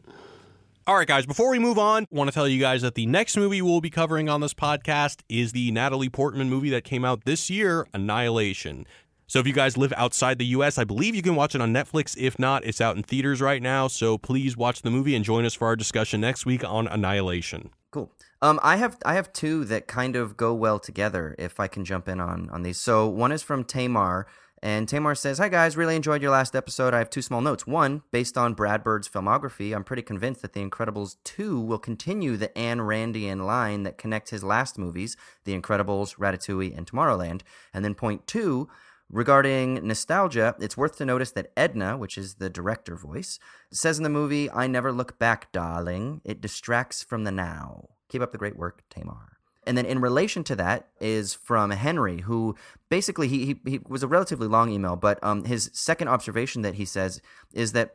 [0.89, 3.05] All right, guys, before we move on, I want to tell you guys that the
[3.05, 7.05] next movie we'll be covering on this podcast is the Natalie Portman movie that came
[7.05, 8.87] out this year, Annihilation.
[9.27, 11.71] So if you guys live outside the US, I believe you can watch it on
[11.71, 12.17] Netflix.
[12.17, 13.87] If not, it's out in theaters right now.
[13.87, 17.69] So please watch the movie and join us for our discussion next week on Annihilation.
[17.91, 18.11] Cool.
[18.41, 21.35] Um, I have I have two that kind of go well together.
[21.37, 22.79] If I can jump in on on these.
[22.79, 24.25] So one is from Tamar,
[24.61, 26.93] and Tamar says, "Hi guys, really enjoyed your last episode.
[26.93, 27.65] I have two small notes.
[27.67, 32.37] One, based on Brad Bird's filmography, I'm pretty convinced that The Incredibles 2 will continue
[32.37, 37.41] the Ayn Randian line that connects his last movies, The Incredibles, Ratatouille, and Tomorrowland.
[37.73, 37.95] And then
[38.25, 38.69] two.
[39.11, 43.39] Regarding nostalgia, it's worth to notice that Edna, which is the director voice,
[43.71, 46.21] says in the movie, I never look back, darling.
[46.23, 47.89] It distracts from the now.
[48.09, 49.38] Keep up the great work, Tamar.
[49.69, 52.55] And then in relation to that is from Henry, who
[52.89, 56.75] basically he, he, he was a relatively long email, but um, his second observation that
[56.81, 57.21] he says
[57.53, 57.89] is that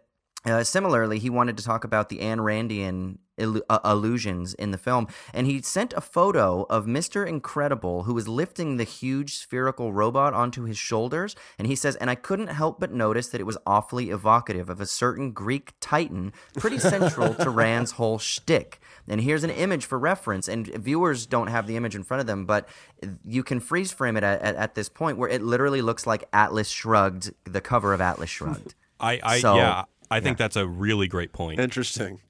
[0.46, 4.78] Uh, similarly, he wanted to talk about the Ayn Randian illu- uh, illusions in the
[4.78, 7.26] film, and he sent a photo of Mr.
[7.26, 11.34] Incredible, who was lifting the huge spherical robot onto his shoulders.
[11.58, 14.80] And he says, and I couldn't help but notice that it was awfully evocative of
[14.80, 18.80] a certain Greek titan, pretty central to Rand's whole shtick.
[19.08, 22.26] And here's an image for reference, and viewers don't have the image in front of
[22.26, 22.68] them, but
[23.24, 26.24] you can freeze frame it at, at, at this point where it literally looks like
[26.32, 28.74] Atlas Shrugged, the cover of Atlas Shrugged.
[29.00, 31.60] I, I So- yeah, I think that's a really great point.
[31.60, 32.20] Interesting.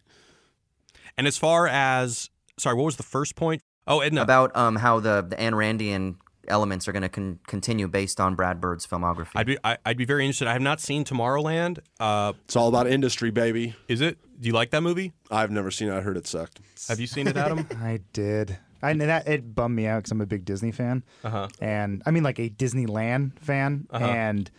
[1.17, 3.63] And as far as sorry, what was the first point?
[3.87, 4.23] Oh, Edna.
[4.23, 6.17] about um how the the Ayn Randian
[6.49, 9.31] elements are going to con- continue based on Brad Bird's filmography.
[9.35, 10.47] I'd be I, I'd be very interested.
[10.49, 11.79] I have not seen Tomorrowland.
[11.99, 13.75] Uh, It's all about industry, baby.
[13.89, 14.19] is it?
[14.41, 15.13] Do you like that movie?
[15.31, 15.95] I've never seen it.
[15.95, 16.61] I heard it sucked.
[16.89, 17.67] Have you seen it, Adam?
[17.81, 18.59] I did.
[18.83, 21.49] I and that it bummed me out because I'm a big Disney fan, Uh-huh.
[21.61, 24.05] and I mean like a Disneyland fan, uh-huh.
[24.05, 24.51] and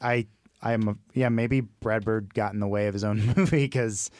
[0.00, 0.26] I
[0.62, 4.10] I'm a, yeah maybe Brad Bird got in the way of his own movie because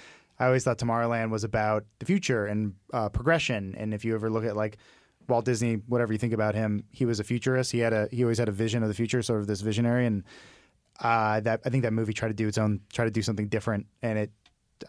[0.42, 4.28] I always thought Tomorrowland was about the future and uh, progression, and if you ever
[4.28, 4.76] look at like
[5.28, 7.70] Walt Disney, whatever you think about him, he was a futurist.
[7.70, 10.04] He had a he always had a vision of the future, sort of this visionary,
[10.04, 10.24] and
[10.98, 13.46] uh, that I think that movie tried to do its own, try to do something
[13.46, 14.32] different, and it.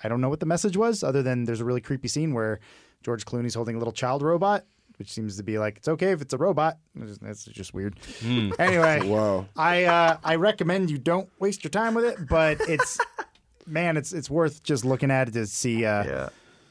[0.04, 2.60] I don't know what the message was, other than there's a really creepy scene where
[3.04, 4.66] George Clooney's holding a little child robot,
[4.98, 6.80] which seems to be like it's okay if it's a robot.
[7.00, 8.00] It's just, weird.
[8.24, 9.46] Anyway, Whoa.
[9.56, 12.98] I uh, I recommend you don't waste your time with it, but it's
[13.66, 16.30] man, it's it's worth just looking at it to see uh, yeah.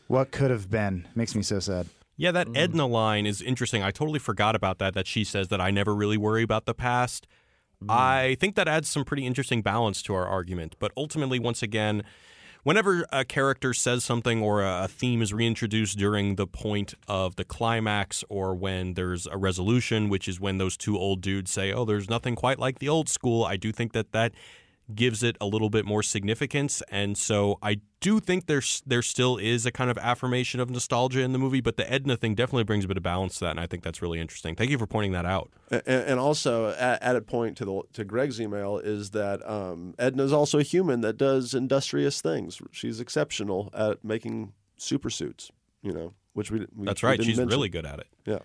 [0.08, 1.08] what could have been.
[1.14, 1.86] Makes me so sad.
[2.16, 3.82] Yeah, that Edna line is interesting.
[3.82, 4.94] I totally forgot about that.
[4.94, 7.26] That she says that I never really worry about the past.
[7.88, 10.76] I think that adds some pretty interesting balance to our argument.
[10.78, 12.04] But ultimately, once again,
[12.62, 17.36] whenever a character says something or a, a theme is reintroduced during the point of
[17.36, 21.72] the climax or when there's a resolution, which is when those two old dudes say,
[21.72, 24.32] "Oh, there's nothing quite like the old school," I do think that that
[24.94, 29.36] gives it a little bit more significance and so I do think there's there still
[29.36, 32.64] is a kind of affirmation of nostalgia in the movie but the Edna thing definitely
[32.64, 34.54] brings a bit of balance to that and I think that's really interesting.
[34.54, 35.50] Thank you for pointing that out.
[35.70, 40.32] And, and also, a- added point to the to Greg's email is that um, is
[40.32, 42.60] also a human that does industrious things.
[42.70, 45.50] She's exceptional at making super suits.
[45.82, 47.22] You know, which we, we That's right.
[47.22, 47.48] She's mention.
[47.48, 48.06] really good at it.
[48.24, 48.38] Yeah.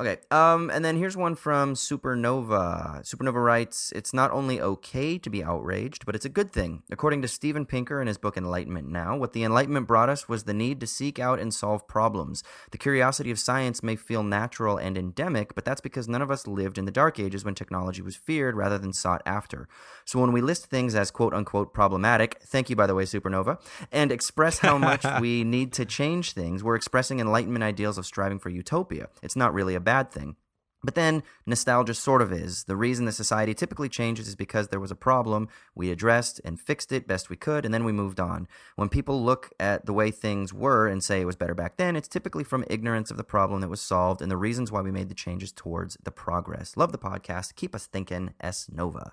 [0.00, 0.16] Okay.
[0.30, 3.02] Um, and then here's one from Supernova.
[3.04, 7.20] Supernova writes, "It's not only okay to be outraged, but it's a good thing." According
[7.20, 10.54] to Steven Pinker in his book Enlightenment Now, what the Enlightenment brought us was the
[10.54, 12.42] need to seek out and solve problems.
[12.70, 16.46] The curiosity of science may feel natural and endemic, but that's because none of us
[16.46, 19.68] lived in the Dark Ages when technology was feared rather than sought after.
[20.06, 23.60] So when we list things as quote unquote problematic, thank you by the way, Supernova,
[23.92, 28.38] and express how much we need to change things, we're expressing Enlightenment ideals of striving
[28.38, 29.08] for utopia.
[29.22, 30.36] It's not really a bad thing.
[30.82, 32.64] But then, nostalgia sort of is.
[32.64, 36.58] The reason the society typically changes is because there was a problem, we addressed and
[36.58, 38.48] fixed it best we could, and then we moved on.
[38.76, 41.96] When people look at the way things were and say it was better back then,
[41.96, 44.90] it's typically from ignorance of the problem that was solved and the reasons why we
[44.90, 46.76] made the changes towards the progress.
[46.78, 47.56] Love the podcast.
[47.56, 48.70] Keep us thinking, S.
[48.72, 49.12] Nova.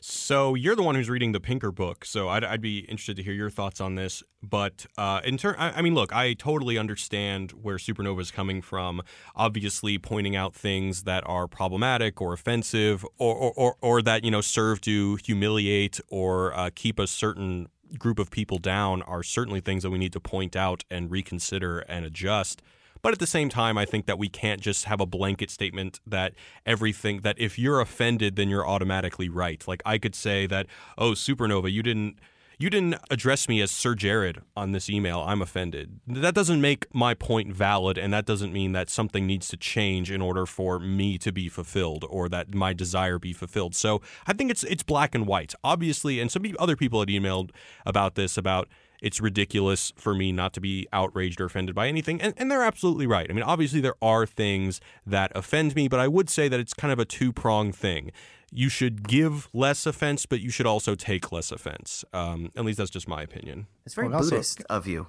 [0.00, 3.22] So you're the one who's reading the Pinker book, so I'd, I'd be interested to
[3.22, 4.22] hear your thoughts on this.
[4.42, 8.60] But uh, in turn, I, I mean, look, I totally understand where Supernova is coming
[8.60, 9.02] from.
[9.36, 14.30] Obviously, pointing out things that are problematic or offensive, or or, or, or that you
[14.30, 17.68] know serve to humiliate or uh, keep a certain
[17.98, 21.80] group of people down are certainly things that we need to point out and reconsider
[21.80, 22.62] and adjust.
[23.02, 26.00] But at the same time, I think that we can't just have a blanket statement
[26.06, 26.34] that
[26.64, 29.66] everything that if you're offended, then you're automatically right.
[29.66, 32.18] Like I could say that, oh, Supernova, you didn't
[32.62, 35.20] you didn't address me as Sir Jared on this email.
[35.20, 35.98] I'm offended.
[36.06, 40.12] That doesn't make my point valid, and that doesn't mean that something needs to change
[40.12, 43.74] in order for me to be fulfilled or that my desire be fulfilled.
[43.74, 46.20] So I think it's it's black and white, obviously.
[46.20, 47.50] And some other people had emailed
[47.84, 48.68] about this about
[49.02, 52.22] it's ridiculous for me not to be outraged or offended by anything.
[52.22, 53.28] And, and they're absolutely right.
[53.28, 56.72] I mean, obviously, there are things that offend me, but I would say that it's
[56.72, 58.12] kind of a two pronged thing.
[58.52, 62.04] You should give less offense, but you should also take less offense.
[62.12, 63.66] Um, at least that's just my opinion.
[63.84, 65.08] It's very Well, also- Buddhist of you.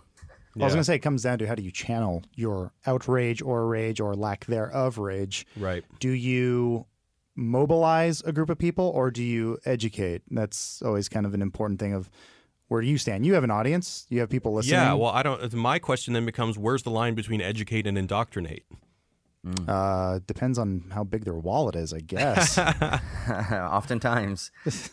[0.55, 2.73] Well, I was going to say it comes down to how do you channel your
[2.85, 5.47] outrage or rage or lack thereof rage.
[5.57, 5.83] Right.
[5.99, 6.85] Do you
[7.35, 10.21] mobilize a group of people or do you educate?
[10.29, 12.09] That's always kind of an important thing of
[12.68, 13.26] where do you stand?
[13.26, 14.80] You have an audience, you have people listening.
[14.80, 15.53] Yeah, well, I don't.
[15.53, 18.66] My question then becomes where's the line between educate and indoctrinate?
[19.68, 22.57] uh, depends on how big their wallet is, I guess.
[23.51, 24.51] Oftentimes,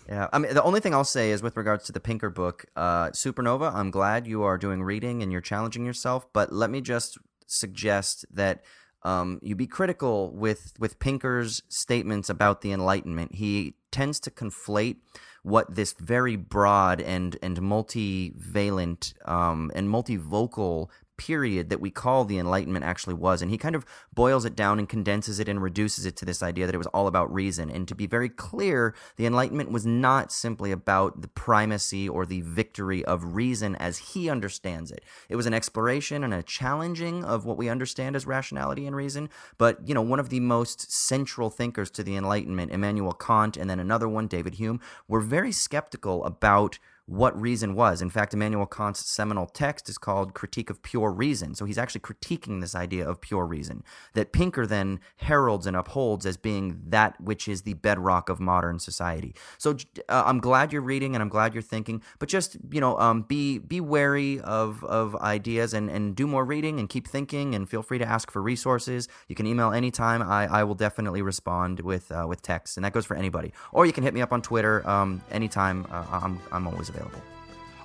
[0.09, 0.29] yeah.
[0.33, 3.11] I mean, the only thing I'll say is with regards to the Pinker book, uh,
[3.11, 3.73] Supernova.
[3.73, 8.25] I'm glad you are doing reading and you're challenging yourself, but let me just suggest
[8.33, 8.65] that
[9.03, 13.37] um, you be critical with with Pinker's statements about the Enlightenment.
[13.37, 14.97] He tends to conflate
[15.43, 20.89] what this very broad and and multivalent um, and multivocal
[21.21, 23.43] period that we call the Enlightenment actually was.
[23.43, 26.43] And he kind of boils it down and condenses it and reduces it to this
[26.43, 27.69] idea that it was all about reason.
[27.69, 32.41] And to be very clear, the Enlightenment was not simply about the primacy or the
[32.41, 35.05] victory of reason as he understands it.
[35.29, 39.29] It was an exploration and a challenging of what we understand as rationality and reason.
[39.59, 43.69] But, you know, one of the most central thinkers to the Enlightenment, Immanuel Kant, and
[43.69, 46.79] then another one, David Hume, were very skeptical about
[47.11, 48.01] what reason was.
[48.01, 51.57] In fact, Immanuel Kant's seminal text is called Critique of Pure Reason.
[51.57, 53.83] So he's actually critiquing this idea of pure reason
[54.15, 58.79] that Pinker then heralds and upholds as being that which is the bedrock of modern
[58.79, 59.35] society.
[59.59, 59.77] So
[60.09, 63.23] uh, I'm glad you're reading and I'm glad you're thinking, but just you know, um,
[63.23, 67.69] be be wary of of ideas and and do more reading and keep thinking and
[67.69, 69.09] feel free to ask for resources.
[69.27, 70.23] You can email anytime.
[70.23, 73.53] I I will definitely respond with uh, with text, and that goes for anybody.
[73.73, 75.87] Or you can hit me up on Twitter um, anytime.
[75.91, 77.23] Uh, I'm I'm always available available.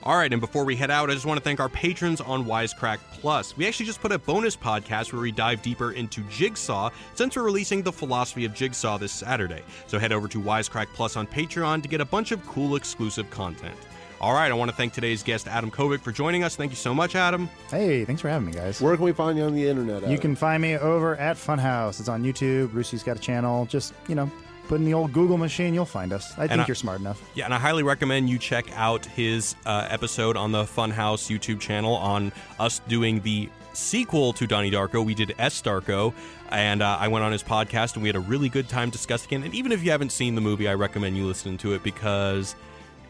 [0.04, 2.46] All right, and before we head out, I just want to thank our patrons on
[2.46, 3.58] Wisecrack Plus.
[3.58, 7.42] We actually just put a bonus podcast where we dive deeper into Jigsaw since we're
[7.42, 9.64] releasing the philosophy of Jigsaw this Saturday.
[9.88, 13.28] So head over to Wisecrack Plus on Patreon to get a bunch of cool exclusive
[13.32, 13.76] content.
[14.22, 16.56] All right, I want to thank today's guest, Adam Kovic, for joining us.
[16.56, 17.50] Thank you so much, Adam.
[17.72, 18.80] Hey, thanks for having me, guys.
[18.80, 19.98] Where can we find you on the internet?
[19.98, 20.12] Adam?
[20.12, 22.00] You can find me over at Funhaus.
[22.00, 22.72] It's on YouTube.
[22.72, 23.66] Brucey's got a channel.
[23.66, 24.32] Just, you know,
[24.68, 26.34] Put in the old Google machine, you'll find us.
[26.38, 27.22] I think I, you're smart enough.
[27.36, 31.60] Yeah, and I highly recommend you check out his uh, episode on the Funhaus YouTube
[31.60, 35.06] channel on us doing the sequel to Donnie Darko.
[35.06, 36.14] We did S Darko,
[36.50, 39.42] and uh, I went on his podcast, and we had a really good time discussing
[39.42, 39.46] it.
[39.46, 42.56] And even if you haven't seen the movie, I recommend you listen to it because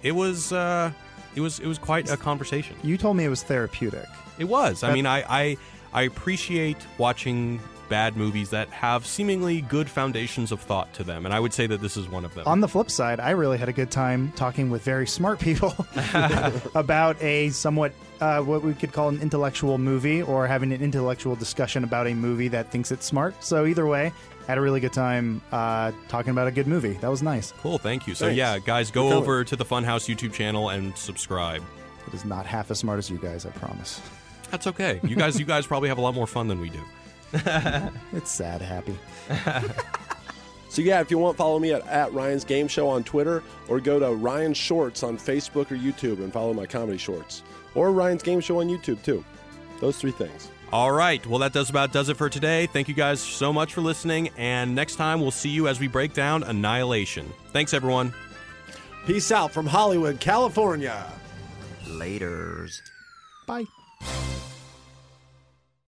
[0.03, 0.91] it was uh,
[1.35, 2.75] it was it was quite a conversation.
[2.83, 4.07] You told me it was therapeutic.
[4.37, 4.83] It was.
[4.83, 5.57] I mean, I, I
[5.93, 7.59] I appreciate watching
[7.89, 11.25] bad movies that have seemingly good foundations of thought to them.
[11.25, 12.47] And I would say that this is one of them.
[12.47, 15.73] On the flip side, I really had a good time talking with very smart people
[16.75, 21.35] about a somewhat uh, what we could call an intellectual movie or having an intellectual
[21.35, 23.43] discussion about a movie that thinks it's smart.
[23.43, 24.13] So either way,
[24.47, 26.93] had a really good time uh, talking about a good movie.
[26.93, 27.51] That was nice.
[27.61, 28.15] Cool, thank you.
[28.15, 28.37] So Thanks.
[28.37, 31.63] yeah, guys, go over to the Funhaus YouTube channel and subscribe.
[32.07, 34.01] It is not half as smart as you guys, I promise.
[34.51, 34.99] That's okay.
[35.03, 36.81] You guys, you guys probably have a lot more fun than we do.
[38.13, 38.97] it's sad happy.
[40.69, 43.79] so yeah, if you want, follow me at, at Ryan's Game Show on Twitter, or
[43.79, 48.23] go to Ryan Shorts on Facebook or YouTube and follow my comedy shorts, or Ryan's
[48.23, 49.23] Game Show on YouTube too.
[49.79, 50.49] Those three things.
[50.71, 51.25] All right.
[51.25, 52.67] Well, that does about does it for today.
[52.67, 55.87] Thank you guys so much for listening, and next time we'll see you as we
[55.87, 57.31] break down Annihilation.
[57.51, 58.13] Thanks, everyone.
[59.05, 61.05] Peace out from Hollywood, California.
[61.85, 62.81] Laters.
[63.45, 63.65] Bye.